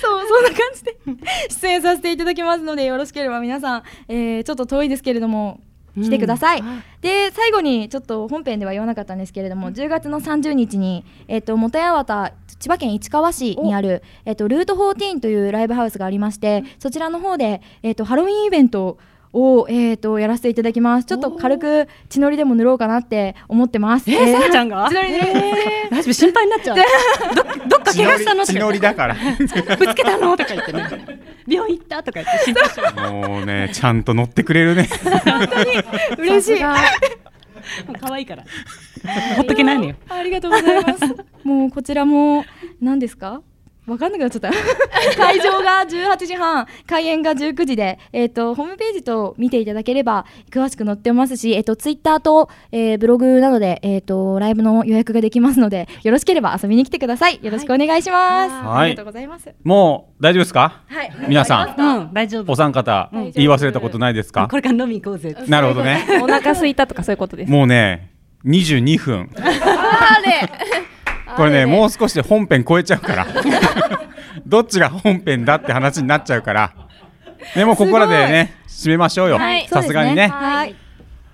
[0.00, 0.96] そうそんな感じで。
[1.48, 5.60] 出演させていただきますのでよろしければ皆さん、えーちょっと遠いですけれども
[5.96, 6.62] 来てください、
[7.00, 18.98] で最後にちょっと本編では言わなかったんですけれども10月の30日に、えっと元八幡千葉県市川市にある、えっとルート14というライブハウスがありましてそちらの方で、えっとハロウィンイベントを、
[19.68, 21.04] えっとやらせていただきます。
[21.06, 24.10] ちょっと軽く血のりでも塗ろうかなって思ってます。
[24.10, 24.88] えーさやちゃんが？
[24.88, 25.18] 血のりで
[25.90, 26.12] 大丈夫？
[26.12, 26.76] 心配になっちゃう。
[26.76, 28.40] ど どっか怪我したの？
[28.40, 29.16] と血かのりだから。
[29.38, 30.36] ぶつけたの？
[30.36, 30.88] とか言ってね。
[31.46, 32.02] 病院行った？
[32.02, 32.68] とか言って心配。
[32.70, 34.88] しちゃもうねちゃんと乗ってくれるね。
[36.18, 36.62] 嬉しい。
[36.62, 36.66] う
[38.00, 38.44] 可愛いから。
[39.36, 39.94] ほっとけないのよ。
[40.08, 41.04] ありがとうございます。
[41.44, 42.44] もうこちらも
[42.80, 43.42] 何ですか？
[43.88, 44.50] わかんなくなっちゃった。
[45.16, 57.38] 会場が18時半、開演が19時で、えっ、とホームページと見ていただければ詳しく載ってますし、えっ、とツイッターと、えーブログなどでえっ、とライブの予約ができますので、よろしければ遊びに来てください。
[57.42, 58.52] よろしくお願いします。
[58.52, 59.48] はいありがとうございます。
[59.64, 60.80] もう大丈夫ですか？
[60.88, 61.12] はい。
[61.28, 61.80] 皆さん。
[61.80, 62.12] うん。
[62.12, 62.52] 大丈夫。
[62.52, 64.48] お三方うん言い忘れたことないですか？
[64.48, 65.36] これから飲み行こうぜ。
[65.48, 66.04] なるほどね。
[66.22, 67.52] お腹空いたとかそういうことです。
[67.52, 68.10] もうね
[68.44, 69.30] 22分。
[69.40, 70.48] あれ
[71.38, 73.26] これねもう少しで本編超えちゃうから。
[74.44, 76.72] どっちが本編だって話になっちゃうから。
[77.54, 79.38] でもここらでね締めましょうよ。
[79.38, 79.68] はい。
[79.68, 80.28] さすがにね。
[80.28, 80.74] はい。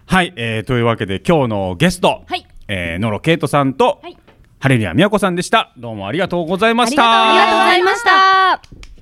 [0.06, 2.46] はい、えーというわけで今日のゲスト、はい。
[2.68, 4.16] えー、野呂圭人さんと、はい。
[4.60, 5.72] ハレリア美和子さんでした。
[5.76, 7.30] どうもありがとうございました。
[7.30, 8.93] ありがとうございました。